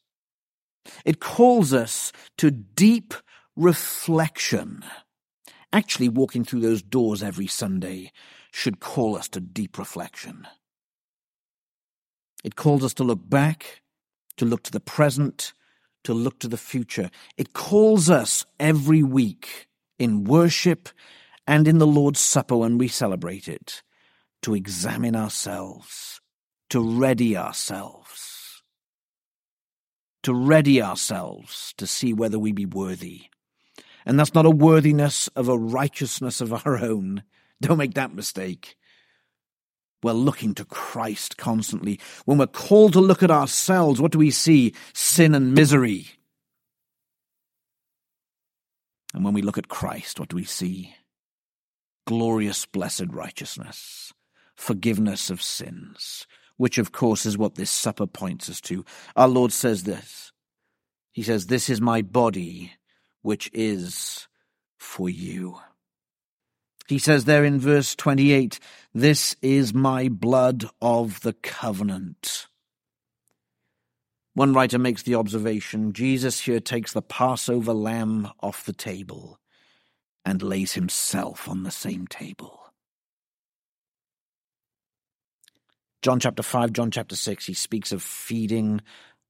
It 1.05 1.21
calls 1.21 1.73
us 1.73 2.13
to 2.39 2.51
deep 2.51 3.15
reflection. 3.57 4.85
Actually, 5.73 6.09
walking 6.09 6.45
through 6.45 6.61
those 6.61 6.83
doors 6.83 7.23
every 7.23 7.47
Sunday 7.47 8.13
should 8.53 8.79
call 8.79 9.17
us 9.17 9.29
to 9.31 9.41
deep 9.41 9.79
reflection. 9.79 10.47
It 12.45 12.55
calls 12.55 12.85
us 12.85 12.95
to 12.95 13.05
look 13.05 13.29
back, 13.29 13.81
to 14.37 14.45
look 14.45 14.62
to 14.65 14.71
the 14.71 14.81
present, 14.81 15.55
to 16.05 16.12
look 16.12 16.38
to 16.41 16.49
the 16.49 16.57
future. 16.57 17.11
It 17.37 17.55
calls 17.55 18.11
us 18.11 18.45
every 18.61 19.03
week 19.03 19.69
in 19.99 20.25
worship 20.25 20.91
and 21.47 21.67
in 21.67 21.79
the 21.79 21.87
Lord's 21.87 22.21
Supper 22.21 22.57
when 22.57 22.79
we 22.79 22.88
celebrate 22.88 23.49
it 23.49 23.83
to 24.43 24.55
examine 24.55 25.17
ourselves, 25.17 26.21
to 26.71 26.81
ready 26.81 27.37
ourselves, 27.37 28.62
to 30.25 30.35
ready 30.35 30.83
ourselves 30.83 31.73
to 31.79 31.87
see 31.87 32.12
whether 32.12 32.38
we 32.38 32.53
be 32.53 32.67
worthy. 32.67 33.23
And 34.05 34.19
that's 34.19 34.35
not 34.35 34.47
a 34.47 34.51
worthiness 34.51 35.29
of 35.29 35.49
a 35.49 35.59
righteousness 35.59 36.41
of 36.41 36.67
our 36.67 36.79
own. 36.79 37.23
Don't 37.62 37.79
make 37.79 37.94
that 37.94 38.14
mistake. 38.14 38.77
We're 40.03 40.12
looking 40.12 40.55
to 40.55 40.64
Christ 40.64 41.37
constantly. 41.37 42.01
When 42.25 42.38
we're 42.38 42.48
called 42.48 42.94
to 42.94 43.01
look 43.01 43.22
at 43.22 43.31
ourselves, 43.31 44.01
what 44.01 44.11
do 44.11 44.18
we 44.18 44.33
see? 44.33 44.75
Sin 44.92 45.35
and 45.35 45.55
misery. 45.55 46.07
And 49.14 49.25
when 49.25 49.33
we 49.33 49.42
look 49.42 49.59
at 49.59 49.68
Christ, 49.68 50.18
what 50.18 50.29
do 50.29 50.37
we 50.37 50.44
see? 50.44 50.96
Glorious, 52.07 52.66
blessed 52.66 53.07
righteousness, 53.11 54.12
forgiveness 54.57 55.31
of 55.31 55.40
sins, 55.40 56.27
which 56.57 56.79
of 56.79 56.90
course 56.90 57.25
is 57.25 57.38
what 57.38 57.55
this 57.55 57.70
supper 57.70 58.07
points 58.07 58.51
us 58.51 58.61
to. 58.62 58.85
Our 59.14 59.29
Lord 59.29 59.53
says 59.53 59.85
this. 59.85 60.33
He 61.12 61.22
says, 61.22 61.46
This 61.46 61.70
is 61.70 61.81
my 61.81 62.03
body, 62.03 62.72
which 63.20 63.51
is 63.53 64.27
for 64.79 65.09
you. 65.09 65.59
He 66.92 66.98
says 66.98 67.24
there 67.24 67.42
in 67.42 67.59
verse 67.59 67.94
28, 67.94 68.61
This 68.92 69.35
is 69.40 69.72
my 69.72 70.11
blood 70.11 70.66
of 70.83 71.22
the 71.22 71.33
covenant. 71.33 72.48
One 74.35 74.52
writer 74.52 74.78
makes 74.78 75.02
the 75.02 75.14
observation 75.14 75.94
Jesus 75.94 76.40
here 76.40 76.61
takes 76.61 76.92
the 76.92 77.00
Passover 77.00 77.72
lamb 77.72 78.28
off 78.40 78.66
the 78.66 78.74
table 78.74 79.40
and 80.26 80.42
lays 80.42 80.74
himself 80.74 81.48
on 81.48 81.62
the 81.62 81.70
same 81.70 82.07
table. 82.09 82.61
John 86.02 86.20
chapter 86.20 86.42
5, 86.42 86.74
John 86.74 86.90
chapter 86.90 87.16
6, 87.16 87.46
he 87.46 87.55
speaks 87.55 87.92
of 87.92 88.02
feeding 88.02 88.83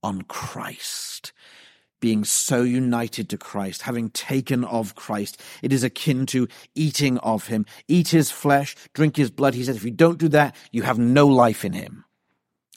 on 0.02 0.22
Christ 0.22 1.32
being 2.02 2.24
so 2.24 2.62
united 2.62 3.30
to 3.30 3.38
Christ, 3.38 3.82
having 3.82 4.10
taken 4.10 4.64
of 4.64 4.96
Christ. 4.96 5.40
It 5.62 5.72
is 5.72 5.84
akin 5.84 6.26
to 6.26 6.48
eating 6.74 7.16
of 7.18 7.46
him. 7.46 7.64
Eat 7.88 8.08
his 8.08 8.30
flesh, 8.30 8.74
drink 8.92 9.16
his 9.16 9.30
blood. 9.30 9.54
He 9.54 9.62
says, 9.64 9.76
if 9.76 9.84
you 9.84 9.92
don't 9.92 10.18
do 10.18 10.28
that, 10.30 10.54
you 10.72 10.82
have 10.82 10.98
no 10.98 11.28
life 11.28 11.64
in 11.64 11.72
him. 11.72 12.04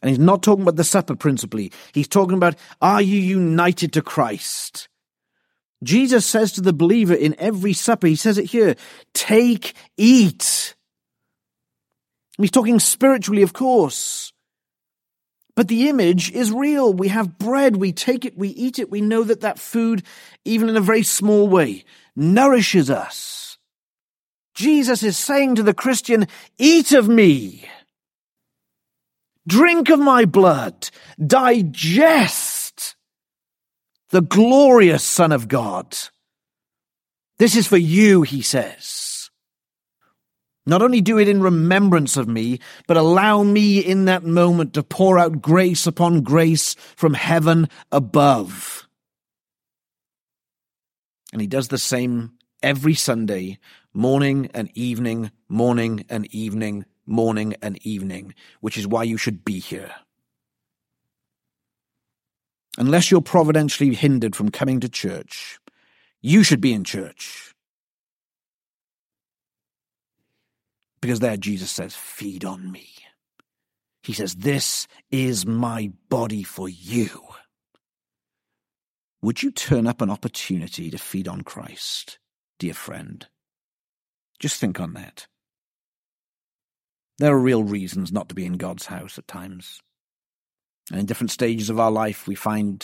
And 0.02 0.10
he's 0.10 0.20
not 0.20 0.44
talking 0.44 0.62
about 0.62 0.76
the 0.76 0.84
supper 0.84 1.16
principally. 1.16 1.72
He's 1.92 2.08
talking 2.08 2.38
about, 2.38 2.56
are 2.82 3.02
you 3.02 3.20
united 3.20 3.92
to 3.94 4.04
Christ? 4.04 4.88
Jesus 5.84 6.26
says 6.26 6.52
to 6.54 6.62
the 6.62 6.72
believer 6.72 7.16
in 7.16 7.36
every 7.40 7.74
supper, 7.74 8.06
he 8.06 8.16
says 8.16 8.38
it 8.38 8.52
here, 8.52 8.76
take, 9.16 9.74
eat. 9.98 10.76
He's 12.38 12.52
talking 12.52 12.80
spiritually, 12.80 13.42
of 13.42 13.54
course. 13.54 14.34
But 15.56 15.68
the 15.70 15.88
image 15.88 16.32
is 16.32 16.52
real. 16.52 16.94
We 16.94 17.08
have 17.08 17.38
bread, 17.38 17.78
we 17.78 17.94
take 17.94 18.26
it, 18.26 18.38
we 18.38 18.50
eat 18.50 18.78
it, 18.78 18.92
we 18.92 19.02
know 19.02 19.24
that 19.24 19.42
that 19.42 19.60
food, 19.60 20.04
even 20.44 20.68
in 20.68 20.76
a 20.76 20.82
very 20.82 21.04
small 21.04 21.48
way, 21.48 21.86
nourishes 22.16 22.90
us. 22.90 23.58
Jesus 24.54 25.04
is 25.04 25.18
saying 25.18 25.56
to 25.56 25.64
the 25.64 25.74
Christian, 25.74 26.28
eat 26.58 26.92
of 26.92 27.08
me. 27.08 27.70
Drink 29.48 29.90
of 29.90 30.00
my 30.00 30.26
blood. 30.26 30.90
Digest 31.26 32.96
the 34.10 34.22
glorious 34.22 35.04
Son 35.04 35.32
of 35.32 35.48
God. 35.48 35.98
This 37.38 37.56
is 37.56 37.68
for 37.68 37.78
you, 37.78 38.22
he 38.22 38.42
says. 38.42 39.15
Not 40.66 40.82
only 40.82 41.02
do 41.02 41.20
it 41.20 41.30
in 41.30 41.42
remembrance 41.42 42.18
of 42.18 42.28
me, 42.28 42.60
but 42.88 42.98
allow 42.98 43.44
me 43.44 43.80
in 43.80 44.06
that 44.06 44.24
moment 44.24 44.74
to 44.74 44.84
pour 44.84 45.20
out 45.20 45.42
grace 45.42 45.86
upon 45.86 46.22
grace 46.22 46.76
from 46.96 47.14
heaven 47.14 47.70
above. 47.92 48.88
And 51.32 51.42
he 51.42 51.48
does 51.48 51.68
the 51.68 51.78
same 51.78 52.34
every 52.64 52.96
Sunday, 52.96 53.60
morning 53.94 54.50
and 54.54 54.72
evening, 54.74 55.32
morning 55.48 56.06
and 56.10 56.26
evening, 56.34 56.86
morning 57.06 57.56
and 57.62 57.78
evening, 57.86 58.34
which 58.62 58.78
is 58.78 58.88
why 58.88 59.04
you 59.04 59.18
should 59.18 59.46
be 59.46 59.60
here. 59.60 59.92
Unless 62.78 63.12
you're 63.12 63.22
providentially 63.22 63.94
hindered 63.94 64.36
from 64.36 64.50
coming 64.50 64.80
to 64.82 64.90
church, 64.90 65.60
you 66.22 66.44
should 66.44 66.60
be 66.60 66.74
in 66.74 66.84
church. 66.84 67.55
Because 71.06 71.20
there 71.20 71.38
Jesus 71.38 71.70
says, 71.70 71.94
Feed 71.94 72.44
on 72.44 72.72
me. 72.72 72.90
He 74.02 74.12
says, 74.12 74.38
This 74.38 74.88
is 75.12 75.46
my 75.46 75.92
body 76.10 76.42
for 76.42 76.68
you. 76.68 77.22
Would 79.22 79.44
you 79.44 79.52
turn 79.52 79.86
up 79.86 80.02
an 80.02 80.10
opportunity 80.10 80.90
to 80.90 80.98
feed 80.98 81.28
on 81.28 81.42
Christ, 81.42 82.18
dear 82.58 82.74
friend? 82.74 83.28
Just 84.40 84.60
think 84.60 84.80
on 84.80 84.94
that. 84.94 85.28
There 87.20 87.36
are 87.36 87.40
real 87.40 87.64
reasons 87.64 88.12
not 88.12 88.28
to 88.30 88.36
be 88.36 88.48
in 88.48 88.54
God's 88.54 88.88
house 88.88 89.20
at 89.20 89.28
times. 89.28 89.82
And 90.90 91.00
in 91.00 91.06
different 91.06 91.30
stages 91.30 91.70
of 91.70 91.80
our 91.80 91.92
life, 91.92 92.28
we 92.28 92.34
find 92.34 92.84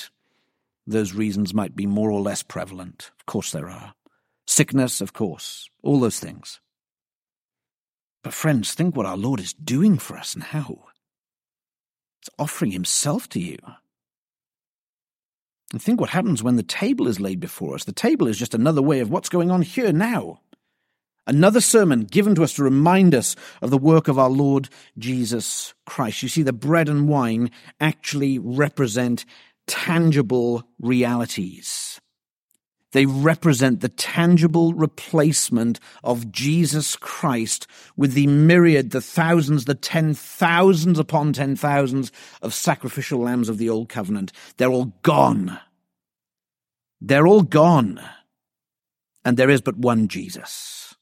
those 0.85 1.15
reasons 1.15 1.55
might 1.55 1.75
be 1.75 1.87
more 1.87 2.11
or 2.11 2.21
less 2.21 2.43
prevalent. 2.43 3.09
Of 3.19 3.25
course, 3.25 3.51
there 3.51 3.71
are. 3.71 3.95
Sickness, 4.45 5.01
of 5.01 5.11
course, 5.11 5.67
all 5.81 5.99
those 5.99 6.19
things. 6.19 6.61
But, 8.23 8.33
friends, 8.33 8.73
think 8.73 8.95
what 8.95 9.05
our 9.05 9.17
Lord 9.17 9.39
is 9.39 9.53
doing 9.53 9.97
for 9.97 10.17
us 10.17 10.35
now. 10.35 10.85
It's 12.21 12.29
offering 12.37 12.71
Himself 12.71 13.27
to 13.29 13.39
you. 13.39 13.57
And 15.71 15.81
think 15.81 15.99
what 15.99 16.09
happens 16.09 16.43
when 16.43 16.57
the 16.57 16.63
table 16.63 17.07
is 17.07 17.19
laid 17.19 17.39
before 17.39 17.75
us. 17.75 17.85
The 17.85 17.93
table 17.93 18.27
is 18.27 18.37
just 18.37 18.53
another 18.53 18.81
way 18.81 18.99
of 18.99 19.09
what's 19.09 19.29
going 19.29 19.49
on 19.49 19.61
here 19.61 19.91
now. 19.91 20.41
Another 21.27 21.61
sermon 21.61 22.01
given 22.01 22.35
to 22.35 22.43
us 22.43 22.53
to 22.55 22.63
remind 22.63 23.15
us 23.15 23.35
of 23.61 23.69
the 23.69 23.77
work 23.77 24.07
of 24.07 24.19
our 24.19 24.29
Lord 24.29 24.69
Jesus 24.97 25.73
Christ. 25.85 26.23
You 26.23 26.29
see, 26.29 26.43
the 26.43 26.51
bread 26.51 26.89
and 26.89 27.07
wine 27.07 27.51
actually 27.79 28.37
represent 28.39 29.23
tangible 29.67 30.63
realities. 30.79 32.01
They 32.91 33.05
represent 33.05 33.79
the 33.79 33.89
tangible 33.89 34.73
replacement 34.73 35.79
of 36.03 36.31
Jesus 36.31 36.95
Christ 36.95 37.67
with 37.95 38.13
the 38.13 38.27
myriad, 38.27 38.91
the 38.91 39.01
thousands, 39.01 39.65
the 39.65 39.75
ten 39.75 40.13
thousands 40.13 40.99
upon 40.99 41.33
ten 41.33 41.55
thousands 41.55 42.11
of 42.41 42.53
sacrificial 42.53 43.19
lambs 43.19 43.49
of 43.49 43.57
the 43.57 43.69
old 43.69 43.89
covenant. 43.89 44.31
They're 44.57 44.69
all 44.69 44.93
gone. 45.03 45.59
They're 46.99 47.27
all 47.27 47.43
gone. 47.43 48.01
And 49.23 49.37
there 49.37 49.49
is 49.49 49.61
but 49.61 49.77
one 49.77 50.07
Jesus. 50.07 50.95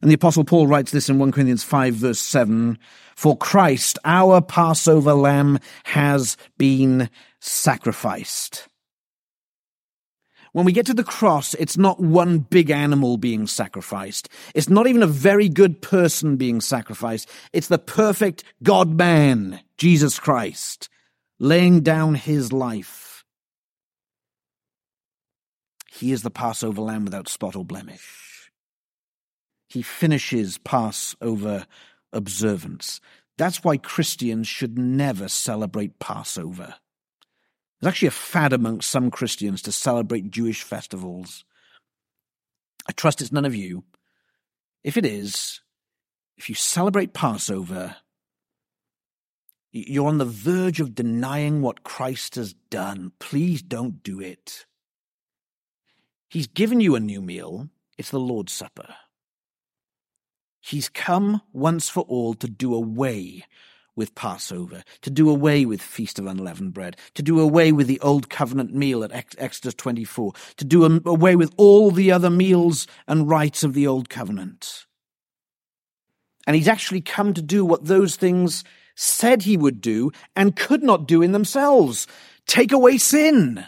And 0.00 0.10
the 0.10 0.16
apostle 0.16 0.44
Paul 0.44 0.66
writes 0.66 0.92
this 0.92 1.08
in 1.08 1.18
1 1.18 1.32
Corinthians 1.32 1.64
5 1.64 1.94
verse 1.94 2.20
7, 2.20 2.78
For 3.16 3.36
Christ, 3.36 3.98
our 4.04 4.40
Passover 4.40 5.14
lamb, 5.14 5.58
has 5.84 6.36
been 6.58 7.08
sacrificed. 7.40 8.68
When 10.54 10.64
we 10.64 10.70
get 10.70 10.86
to 10.86 10.94
the 10.94 11.02
cross, 11.02 11.54
it's 11.54 11.76
not 11.76 11.98
one 11.98 12.38
big 12.38 12.70
animal 12.70 13.16
being 13.16 13.48
sacrificed. 13.48 14.28
It's 14.54 14.68
not 14.68 14.86
even 14.86 15.02
a 15.02 15.08
very 15.08 15.48
good 15.48 15.82
person 15.82 16.36
being 16.36 16.60
sacrificed. 16.60 17.28
It's 17.52 17.66
the 17.66 17.76
perfect 17.76 18.44
God 18.62 18.96
man, 18.96 19.58
Jesus 19.78 20.20
Christ, 20.20 20.88
laying 21.40 21.80
down 21.80 22.14
his 22.14 22.52
life. 22.52 23.24
He 25.90 26.12
is 26.12 26.22
the 26.22 26.30
Passover 26.30 26.82
lamb 26.82 27.04
without 27.04 27.28
spot 27.28 27.56
or 27.56 27.64
blemish. 27.64 28.52
He 29.68 29.82
finishes 29.82 30.58
Passover 30.58 31.66
observance. 32.12 33.00
That's 33.38 33.64
why 33.64 33.76
Christians 33.76 34.46
should 34.46 34.78
never 34.78 35.26
celebrate 35.26 35.98
Passover. 35.98 36.76
There's 37.84 37.92
actually 37.92 38.08
a 38.08 38.12
fad 38.12 38.54
amongst 38.54 38.90
some 38.90 39.10
Christians 39.10 39.60
to 39.60 39.70
celebrate 39.70 40.30
Jewish 40.30 40.62
festivals. 40.62 41.44
I 42.88 42.92
trust 42.92 43.20
it's 43.20 43.30
none 43.30 43.44
of 43.44 43.54
you. 43.54 43.84
If 44.82 44.96
it 44.96 45.04
is, 45.04 45.60
if 46.38 46.48
you 46.48 46.54
celebrate 46.54 47.12
Passover, 47.12 47.96
you're 49.70 50.08
on 50.08 50.16
the 50.16 50.24
verge 50.24 50.80
of 50.80 50.94
denying 50.94 51.60
what 51.60 51.84
Christ 51.84 52.36
has 52.36 52.54
done. 52.70 53.12
Please 53.18 53.60
don't 53.60 54.02
do 54.02 54.18
it. 54.18 54.64
He's 56.30 56.46
given 56.46 56.80
you 56.80 56.94
a 56.94 57.00
new 57.00 57.20
meal. 57.20 57.68
It's 57.98 58.08
the 58.08 58.18
Lord's 58.18 58.54
Supper. 58.54 58.94
He's 60.62 60.88
come 60.88 61.42
once 61.52 61.90
for 61.90 62.04
all 62.04 62.32
to 62.32 62.48
do 62.48 62.74
away 62.74 63.44
with 63.96 64.14
Passover, 64.14 64.82
to 65.02 65.10
do 65.10 65.30
away 65.30 65.64
with 65.64 65.80
Feast 65.80 66.18
of 66.18 66.26
Unleavened 66.26 66.74
Bread, 66.74 66.96
to 67.14 67.22
do 67.22 67.40
away 67.40 67.72
with 67.72 67.86
the 67.86 68.00
Old 68.00 68.28
Covenant 68.28 68.74
meal 68.74 69.04
at 69.04 69.34
Exodus 69.38 69.74
24, 69.74 70.32
to 70.56 70.64
do 70.64 70.84
away 70.84 71.36
with 71.36 71.52
all 71.56 71.90
the 71.90 72.10
other 72.10 72.30
meals 72.30 72.86
and 73.06 73.28
rites 73.28 73.62
of 73.62 73.74
the 73.74 73.86
Old 73.86 74.08
Covenant. 74.08 74.86
And 76.46 76.56
he's 76.56 76.68
actually 76.68 77.00
come 77.00 77.32
to 77.34 77.42
do 77.42 77.64
what 77.64 77.84
those 77.84 78.16
things 78.16 78.64
said 78.94 79.42
he 79.42 79.56
would 79.56 79.80
do 79.80 80.12
and 80.36 80.56
could 80.56 80.82
not 80.82 81.06
do 81.08 81.22
in 81.22 81.32
themselves 81.32 82.06
take 82.46 82.72
away 82.72 82.98
sin. 82.98 83.66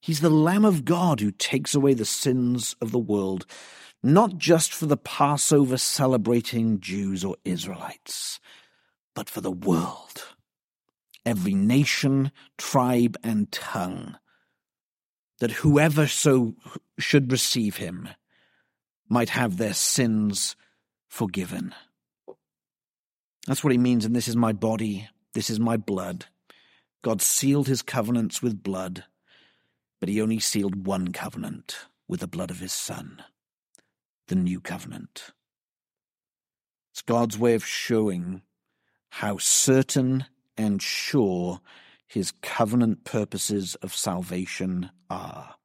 He's 0.00 0.20
the 0.20 0.30
Lamb 0.30 0.64
of 0.64 0.84
God 0.84 1.20
who 1.20 1.30
takes 1.30 1.74
away 1.74 1.94
the 1.94 2.04
sins 2.04 2.74
of 2.80 2.90
the 2.90 2.98
world 2.98 3.46
not 4.02 4.38
just 4.38 4.72
for 4.72 4.86
the 4.86 4.96
Passover 4.96 5.76
celebrating 5.76 6.80
Jews 6.80 7.24
or 7.24 7.36
Israelites, 7.44 8.40
but 9.14 9.28
for 9.28 9.40
the 9.40 9.50
world. 9.50 10.24
Every 11.26 11.54
nation, 11.54 12.32
tribe, 12.56 13.16
and 13.22 13.50
tongue. 13.52 14.16
That 15.40 15.52
whoever 15.52 16.06
so 16.06 16.54
should 16.98 17.32
receive 17.32 17.76
him 17.76 18.08
might 19.08 19.30
have 19.30 19.56
their 19.56 19.74
sins 19.74 20.56
forgiven. 21.08 21.74
That's 23.46 23.64
what 23.64 23.72
he 23.72 23.78
means, 23.78 24.04
and 24.04 24.14
this 24.14 24.28
is 24.28 24.36
my 24.36 24.52
body, 24.52 25.08
this 25.34 25.50
is 25.50 25.58
my 25.58 25.76
blood. 25.76 26.26
God 27.02 27.22
sealed 27.22 27.68
his 27.68 27.82
covenants 27.82 28.42
with 28.42 28.62
blood, 28.62 29.04
but 29.98 30.08
he 30.08 30.20
only 30.20 30.38
sealed 30.38 30.86
one 30.86 31.08
covenant 31.08 31.86
with 32.06 32.20
the 32.20 32.28
blood 32.28 32.50
of 32.50 32.60
his 32.60 32.72
Son 32.72 33.22
the 34.30 34.36
new 34.36 34.60
covenant. 34.60 35.32
It's 36.92 37.02
God's 37.02 37.36
way 37.36 37.54
of 37.54 37.66
showing 37.66 38.42
how 39.10 39.38
certain 39.38 40.24
and 40.56 40.80
sure 40.80 41.60
his 42.06 42.32
covenant 42.40 43.04
purposes 43.04 43.74
of 43.76 43.94
salvation 43.94 44.90
are. 45.10 45.56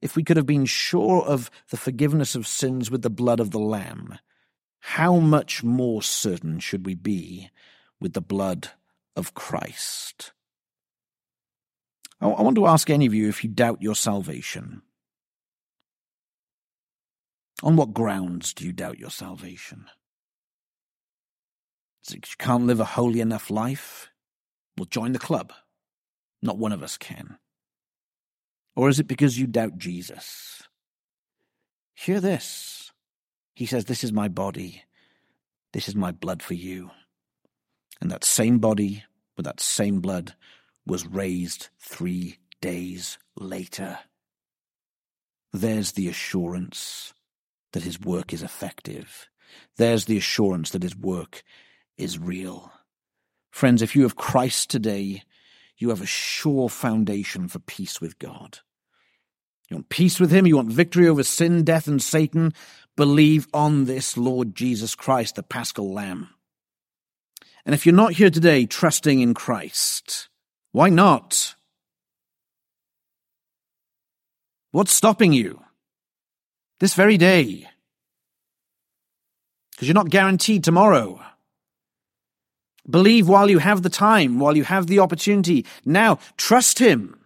If 0.00 0.16
we 0.16 0.24
could 0.24 0.38
have 0.38 0.46
been 0.46 0.64
sure 0.64 1.22
of 1.22 1.50
the 1.68 1.76
forgiveness 1.76 2.34
of 2.34 2.46
sins 2.46 2.90
with 2.90 3.02
the 3.02 3.10
blood 3.10 3.38
of 3.38 3.50
the 3.50 3.58
Lamb, 3.58 4.18
how 4.80 5.16
much 5.16 5.62
more 5.62 6.00
certain 6.00 6.58
should 6.58 6.86
we 6.86 6.94
be 6.94 7.50
with 8.00 8.14
the 8.14 8.22
blood 8.22 8.70
of 9.14 9.34
Christ? 9.34 10.32
I 12.18 12.26
want 12.28 12.56
to 12.56 12.66
ask 12.66 12.88
any 12.88 13.04
of 13.04 13.12
you 13.12 13.28
if 13.28 13.44
you 13.44 13.50
doubt 13.50 13.82
your 13.82 13.94
salvation. 13.94 14.80
On 17.62 17.76
what 17.76 17.94
grounds 17.94 18.52
do 18.52 18.64
you 18.64 18.72
doubt 18.72 18.98
your 18.98 19.10
salvation? 19.10 19.86
You 22.10 22.20
can't 22.38 22.66
live 22.66 22.80
a 22.80 22.84
holy 22.84 23.20
enough 23.20 23.50
life? 23.50 24.10
Well, 24.76 24.86
join 24.86 25.12
the 25.12 25.18
club. 25.18 25.52
Not 26.42 26.58
one 26.58 26.72
of 26.72 26.82
us 26.82 26.96
can. 26.96 27.38
Or 28.76 28.88
is 28.88 29.00
it 29.00 29.08
because 29.08 29.38
you 29.38 29.46
doubt 29.46 29.78
Jesus? 29.78 30.62
Hear 31.94 32.20
this. 32.20 32.92
He 33.54 33.66
says, 33.66 33.86
This 33.86 34.04
is 34.04 34.12
my 34.12 34.28
body. 34.28 34.84
This 35.72 35.88
is 35.88 35.96
my 35.96 36.12
blood 36.12 36.42
for 36.42 36.54
you. 36.54 36.90
And 38.00 38.10
that 38.10 38.24
same 38.24 38.58
body 38.58 39.04
with 39.36 39.46
that 39.46 39.60
same 39.60 40.00
blood 40.00 40.34
was 40.86 41.06
raised 41.06 41.68
three 41.80 42.38
days 42.60 43.18
later. 43.36 43.98
There's 45.52 45.92
the 45.92 46.08
assurance 46.08 47.14
that 47.76 47.84
his 47.84 48.00
work 48.00 48.32
is 48.32 48.42
effective. 48.42 49.28
There's 49.76 50.06
the 50.06 50.16
assurance 50.16 50.70
that 50.70 50.82
his 50.82 50.96
work 50.96 51.42
is 51.98 52.18
real. 52.18 52.72
Friends, 53.50 53.82
if 53.82 53.94
you 53.94 54.04
have 54.04 54.16
Christ 54.16 54.70
today, 54.70 55.24
you 55.76 55.90
have 55.90 56.00
a 56.00 56.06
sure 56.06 56.70
foundation 56.70 57.48
for 57.48 57.58
peace 57.58 58.00
with 58.00 58.18
God. 58.18 58.60
You 59.68 59.76
want 59.76 59.90
peace 59.90 60.18
with 60.18 60.30
him? 60.30 60.46
You 60.46 60.56
want 60.56 60.72
victory 60.72 61.06
over 61.06 61.22
sin, 61.22 61.64
death, 61.64 61.86
and 61.86 62.02
Satan? 62.02 62.54
Believe 62.96 63.46
on 63.52 63.84
this 63.84 64.16
Lord 64.16 64.54
Jesus 64.54 64.94
Christ, 64.94 65.34
the 65.34 65.42
paschal 65.42 65.92
lamb. 65.92 66.30
And 67.66 67.74
if 67.74 67.84
you're 67.84 67.94
not 67.94 68.14
here 68.14 68.30
today 68.30 68.64
trusting 68.64 69.20
in 69.20 69.34
Christ, 69.34 70.30
why 70.72 70.88
not? 70.88 71.56
What's 74.70 74.94
stopping 74.94 75.34
you? 75.34 75.60
This 76.80 76.94
very 76.94 77.16
day. 77.16 77.68
Because 79.72 79.88
you're 79.88 79.94
not 79.94 80.10
guaranteed 80.10 80.64
tomorrow. 80.64 81.20
Believe 82.88 83.28
while 83.28 83.50
you 83.50 83.58
have 83.58 83.82
the 83.82 83.90
time, 83.90 84.38
while 84.38 84.56
you 84.56 84.64
have 84.64 84.86
the 84.86 85.00
opportunity. 85.00 85.66
Now, 85.84 86.18
trust 86.36 86.78
Him. 86.78 87.18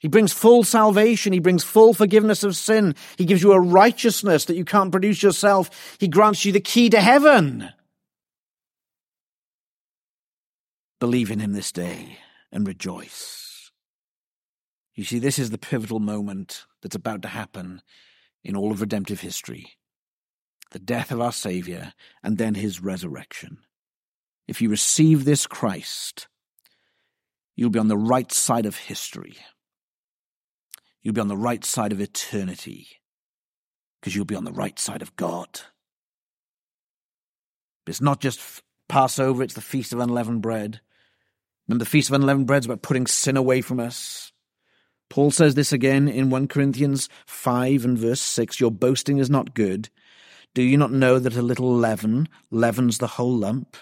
He 0.00 0.08
brings 0.08 0.32
full 0.32 0.64
salvation. 0.64 1.32
He 1.32 1.40
brings 1.40 1.62
full 1.62 1.94
forgiveness 1.94 2.42
of 2.42 2.56
sin. 2.56 2.94
He 3.18 3.26
gives 3.26 3.42
you 3.42 3.52
a 3.52 3.60
righteousness 3.60 4.46
that 4.46 4.56
you 4.56 4.64
can't 4.64 4.90
produce 4.90 5.22
yourself. 5.22 5.96
He 5.98 6.08
grants 6.08 6.44
you 6.44 6.52
the 6.52 6.60
key 6.60 6.90
to 6.90 7.00
heaven. 7.00 7.70
Believe 11.00 11.30
in 11.30 11.38
Him 11.38 11.52
this 11.52 11.70
day 11.70 12.18
and 12.50 12.66
rejoice. 12.66 13.39
You 15.00 15.06
see, 15.06 15.18
this 15.18 15.38
is 15.38 15.48
the 15.48 15.56
pivotal 15.56 15.98
moment 15.98 16.66
that's 16.82 16.94
about 16.94 17.22
to 17.22 17.28
happen 17.28 17.80
in 18.44 18.54
all 18.54 18.70
of 18.70 18.82
redemptive 18.82 19.20
history 19.20 19.78
the 20.72 20.78
death 20.78 21.10
of 21.10 21.22
our 21.22 21.32
Saviour, 21.32 21.94
and 22.22 22.36
then 22.36 22.54
his 22.54 22.80
resurrection. 22.80 23.58
If 24.46 24.60
you 24.60 24.68
receive 24.68 25.24
this 25.24 25.46
Christ, 25.46 26.28
you'll 27.56 27.70
be 27.70 27.78
on 27.78 27.88
the 27.88 27.96
right 27.96 28.30
side 28.30 28.66
of 28.66 28.76
history. 28.76 29.38
You'll 31.02 31.14
be 31.14 31.20
on 31.20 31.28
the 31.28 31.36
right 31.36 31.64
side 31.64 31.92
of 31.92 32.00
eternity, 32.00 32.86
because 34.00 34.14
you'll 34.14 34.26
be 34.26 34.36
on 34.36 34.44
the 34.44 34.52
right 34.52 34.78
side 34.78 35.02
of 35.02 35.16
God. 35.16 35.60
It's 37.86 38.02
not 38.02 38.20
just 38.20 38.62
Passover, 38.86 39.42
it's 39.42 39.54
the 39.54 39.62
Feast 39.62 39.94
of 39.94 39.98
Unleavened 39.98 40.42
Bread. 40.42 40.80
Remember, 41.66 41.84
the 41.84 41.90
Feast 41.90 42.10
of 42.10 42.14
Unleavened 42.14 42.46
Bread 42.46 42.62
is 42.62 42.66
about 42.66 42.82
putting 42.82 43.06
sin 43.06 43.38
away 43.38 43.60
from 43.60 43.80
us. 43.80 44.30
Paul 45.10 45.32
says 45.32 45.56
this 45.56 45.72
again 45.72 46.08
in 46.08 46.30
1 46.30 46.46
Corinthians 46.48 47.08
5 47.26 47.84
and 47.84 47.98
verse 47.98 48.20
6 48.20 48.60
Your 48.60 48.70
boasting 48.70 49.18
is 49.18 49.28
not 49.28 49.54
good. 49.54 49.90
Do 50.54 50.62
you 50.62 50.76
not 50.76 50.92
know 50.92 51.18
that 51.18 51.36
a 51.36 51.42
little 51.42 51.74
leaven 51.74 52.28
leavens 52.50 52.98
the 52.98 53.06
whole 53.08 53.36
lump? 53.36 53.76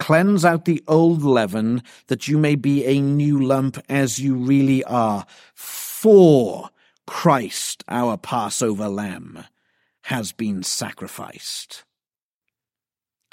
Cleanse 0.00 0.44
out 0.44 0.64
the 0.64 0.82
old 0.88 1.22
leaven, 1.22 1.82
that 2.06 2.26
you 2.26 2.38
may 2.38 2.54
be 2.54 2.84
a 2.86 3.00
new 3.00 3.38
lump 3.38 3.78
as 3.88 4.18
you 4.18 4.34
really 4.34 4.82
are. 4.84 5.26
For 5.54 6.70
Christ, 7.06 7.84
our 7.88 8.16
Passover 8.16 8.88
lamb, 8.88 9.44
has 10.02 10.32
been 10.32 10.62
sacrificed. 10.62 11.84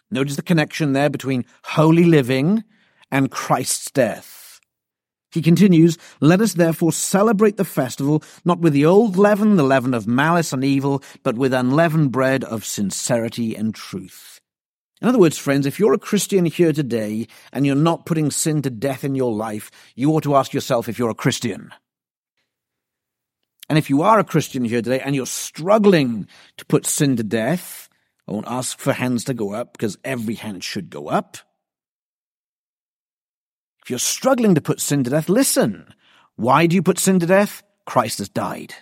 Notice 0.10 0.36
the 0.36 0.42
connection 0.42 0.94
there 0.94 1.10
between 1.10 1.46
holy 1.64 2.06
living 2.06 2.64
and 3.12 3.32
Christ's 3.32 3.92
death. 3.92 4.45
He 5.36 5.42
continues, 5.42 5.98
Let 6.22 6.40
us 6.40 6.54
therefore 6.54 6.94
celebrate 6.94 7.58
the 7.58 7.66
festival 7.66 8.24
not 8.46 8.60
with 8.60 8.72
the 8.72 8.86
old 8.86 9.18
leaven, 9.18 9.58
the 9.58 9.64
leaven 9.64 9.94
of 9.94 10.08
malice 10.08 10.54
and 10.54 10.64
evil, 10.64 11.04
but 11.24 11.36
with 11.36 11.54
unleavened 11.54 12.14
bread 12.14 12.46
of 12.46 12.64
sincerity 12.64 13.54
and 13.54 13.76
truth. 13.76 14.40
In 15.02 15.10
other 15.10 15.20
words, 15.20 15.38
friends, 15.38 15.66
if 15.66 15.78
you're 15.78 15.92
a 15.92 16.00
Christian 16.00 16.46
here 16.46 16.72
today 16.72 17.28
and 17.52 17.66
you're 17.66 17.76
not 17.76 18.06
putting 18.06 18.32
sin 18.32 18.62
to 18.62 18.70
death 18.70 19.04
in 19.04 19.14
your 19.14 19.34
life, 19.34 19.70
you 19.94 20.10
ought 20.12 20.24
to 20.24 20.38
ask 20.38 20.54
yourself 20.54 20.88
if 20.88 20.98
you're 20.98 21.10
a 21.10 21.14
Christian. 21.14 21.74
And 23.68 23.78
if 23.78 23.90
you 23.90 24.04
are 24.04 24.20
a 24.20 24.24
Christian 24.24 24.64
here 24.64 24.82
today 24.82 25.02
and 25.02 25.18
you're 25.18 25.26
struggling 25.26 26.30
to 26.56 26.66
put 26.66 26.86
sin 26.86 27.18
to 27.18 27.24
death, 27.24 27.90
I 28.26 28.32
won't 28.32 28.48
ask 28.48 28.80
for 28.80 28.94
hands 28.94 29.26
to 29.26 29.34
go 29.34 29.54
up 29.54 29.74
because 29.74 29.98
every 30.06 30.36
hand 30.36 30.64
should 30.64 30.90
go 30.90 31.10
up. 31.10 31.40
If 33.86 33.92
you're 33.92 34.00
struggling 34.00 34.56
to 34.56 34.62
put 34.62 34.82
sin 34.82 35.04
to 35.04 35.12
death, 35.12 35.30
listen. 35.30 35.94
Why 36.38 36.66
do 36.66 36.76
you 36.76 36.82
put 36.82 36.98
sin 36.98 37.20
to 37.20 37.28
death? 37.28 37.62
Christ 37.86 38.18
has 38.18 38.28
died. 38.28 38.74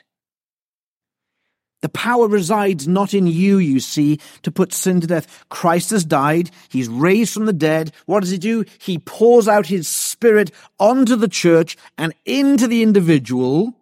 The 1.82 1.89
power 1.89 2.30
resides 2.30 2.88
not 2.88 3.14
in 3.14 3.28
you, 3.28 3.58
you 3.58 3.82
see, 3.82 4.22
to 4.43 4.51
put 4.51 4.72
sin 4.72 5.01
to 5.01 5.08
death. 5.08 5.43
Christ 5.49 5.89
has 5.89 6.06
died. 6.06 6.51
He's 6.70 6.88
raised 6.88 7.34
from 7.34 7.47
the 7.47 7.51
dead. 7.51 7.91
What 8.06 8.22
does 8.22 8.30
he 8.30 8.38
do? 8.38 8.64
He 8.80 8.97
pours 8.97 9.49
out 9.49 9.68
his 9.68 9.89
spirit 9.89 10.51
onto 10.80 11.18
the 11.18 11.28
church 11.28 11.76
and 11.97 12.14
into 12.24 12.66
the 12.66 12.82
individual, 12.82 13.76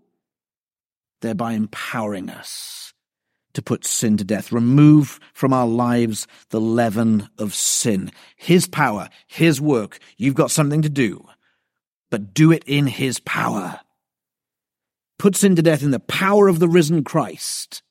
thereby 1.21 1.53
empowering 1.53 2.31
us 2.31 2.80
to 3.53 3.61
put 3.61 3.85
sin 3.85 4.17
to 4.17 4.23
death. 4.23 4.51
Remove 4.51 5.19
from 5.33 5.53
our 5.53 5.67
lives 5.67 6.27
the 6.49 6.61
leaven 6.61 7.29
of 7.37 7.53
sin. 7.53 8.11
His 8.35 8.67
power, 8.67 9.09
his 9.27 9.59
work. 9.59 9.99
You've 10.17 10.35
got 10.35 10.51
something 10.51 10.81
to 10.81 10.89
do, 10.89 11.25
but 12.09 12.33
do 12.33 12.51
it 12.51 12.63
in 12.65 12.87
his 12.87 13.19
power. 13.19 13.79
Put 15.19 15.35
sin 15.35 15.55
to 15.55 15.61
death 15.61 15.83
in 15.83 15.91
the 15.91 15.99
power 15.99 16.47
of 16.47 16.59
the 16.59 16.69
risen 16.69 17.03
Christ 17.03 17.83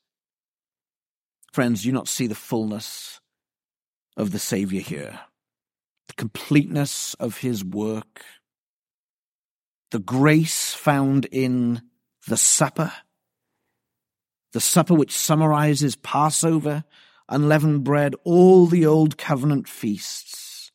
Friends, 1.52 1.82
do 1.82 1.88
you 1.88 1.92
not 1.92 2.06
see 2.06 2.28
the 2.28 2.34
fullness 2.34 3.20
of 4.16 4.30
the 4.30 4.38
Savior 4.38 4.80
here? 4.80 5.20
The 6.06 6.14
completeness 6.14 7.14
of 7.14 7.38
his 7.38 7.64
work, 7.64 8.24
the 9.90 9.98
grace 9.98 10.72
found 10.74 11.26
in 11.26 11.82
the 12.28 12.36
supper, 12.36 12.92
the 14.53 14.61
supper 14.61 14.94
which 14.94 15.16
summarizes 15.16 15.96
Passover, 15.96 16.84
unleavened 17.28 17.84
bread, 17.84 18.14
all 18.24 18.66
the 18.66 18.84
old 18.84 19.16
covenant 19.16 19.68
feasts. 19.68 20.72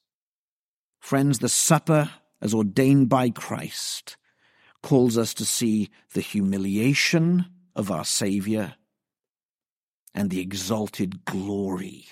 Friends, 0.99 1.39
the 1.39 1.49
supper, 1.49 2.09
as 2.41 2.53
ordained 2.53 3.09
by 3.09 3.29
Christ, 3.29 4.17
calls 4.81 5.17
us 5.17 5.33
to 5.35 5.45
see 5.45 5.89
the 6.13 6.21
humiliation 6.21 7.45
of 7.75 7.91
our 7.91 8.05
Savior 8.05 8.75
and 10.13 10.29
the 10.29 10.39
exalted 10.39 11.25
glory 11.25 12.07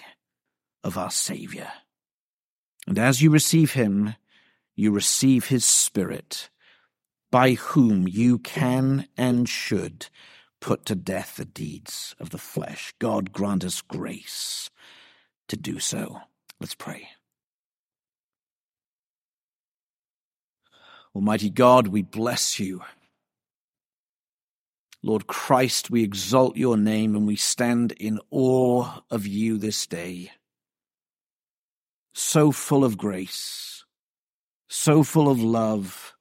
of 0.83 0.97
our 0.97 1.11
Saviour. 1.11 1.67
And 2.85 2.99
as 2.99 3.21
you 3.21 3.29
receive 3.29 3.73
him, 3.73 4.15
you 4.75 4.91
receive 4.91 5.47
his 5.47 5.63
Spirit, 5.63 6.49
by 7.31 7.53
whom 7.53 8.07
you 8.07 8.39
can 8.39 9.07
and 9.15 9.47
should 9.47 10.07
put 10.63 10.85
to 10.85 10.95
death 10.95 11.35
the 11.35 11.45
deeds 11.45 12.15
of 12.19 12.31
the 12.31 12.37
flesh. 12.37 12.93
God 12.99 13.31
grant 13.31 13.63
us 13.63 13.81
grace 13.81 14.69
to 15.49 15.57
do 15.57 15.79
so. 15.79 16.21
Let's 16.59 16.75
pray. 16.75 17.09
Almighty 21.13 21.49
God, 21.51 21.89
we 21.89 22.01
bless 22.01 22.59
you 22.59 22.81
Lord 25.05 25.27
Christ, 25.27 25.91
we 25.91 26.01
exalt 26.01 26.55
your 26.55 26.77
name 26.77 27.13
and 27.13 27.27
we 27.27 27.35
stand 27.35 27.91
in 27.91 28.21
awe 28.31 29.01
of 29.11 29.27
you 29.27 29.57
this 29.57 29.85
day. 29.85 30.31
So 32.13 32.53
full 32.53 32.85
of 32.85 32.97
grace, 32.97 33.83
so 34.69 35.03
full 35.03 35.29
of 35.29 35.41
love, 35.41 36.13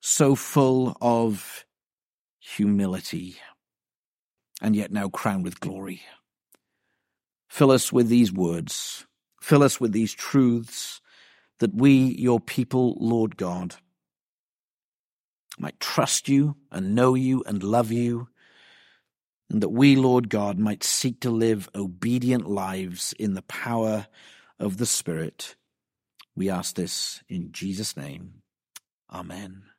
so 0.00 0.34
full 0.34 0.98
of 1.00 1.64
humility, 2.40 3.36
and 4.60 4.76
yet 4.76 4.92
now 4.92 5.08
crowned 5.08 5.44
with 5.44 5.60
glory. 5.60 6.02
Fill 7.48 7.70
us 7.70 7.92
with 7.92 8.08
these 8.08 8.32
words, 8.32 9.06
fill 9.40 9.62
us 9.62 9.80
with 9.80 9.92
these 9.92 10.12
truths, 10.12 11.00
that 11.58 11.74
we, 11.74 12.14
your 12.18 12.40
people, 12.40 12.96
Lord 13.00 13.36
God, 13.36 13.76
might 15.58 15.78
trust 15.80 16.28
you 16.28 16.56
and 16.70 16.94
know 16.94 17.14
you 17.14 17.42
and 17.46 17.62
love 17.62 17.90
you, 17.90 18.28
and 19.50 19.62
that 19.62 19.68
we, 19.68 19.96
Lord 19.96 20.28
God, 20.28 20.58
might 20.58 20.84
seek 20.84 21.20
to 21.20 21.30
live 21.30 21.68
obedient 21.74 22.48
lives 22.48 23.14
in 23.18 23.34
the 23.34 23.42
power 23.42 24.06
of 24.58 24.76
the 24.76 24.86
Spirit. 24.86 25.56
We 26.36 26.48
ask 26.48 26.76
this 26.76 27.22
in 27.28 27.52
Jesus' 27.52 27.96
name. 27.96 28.42
Amen. 29.12 29.69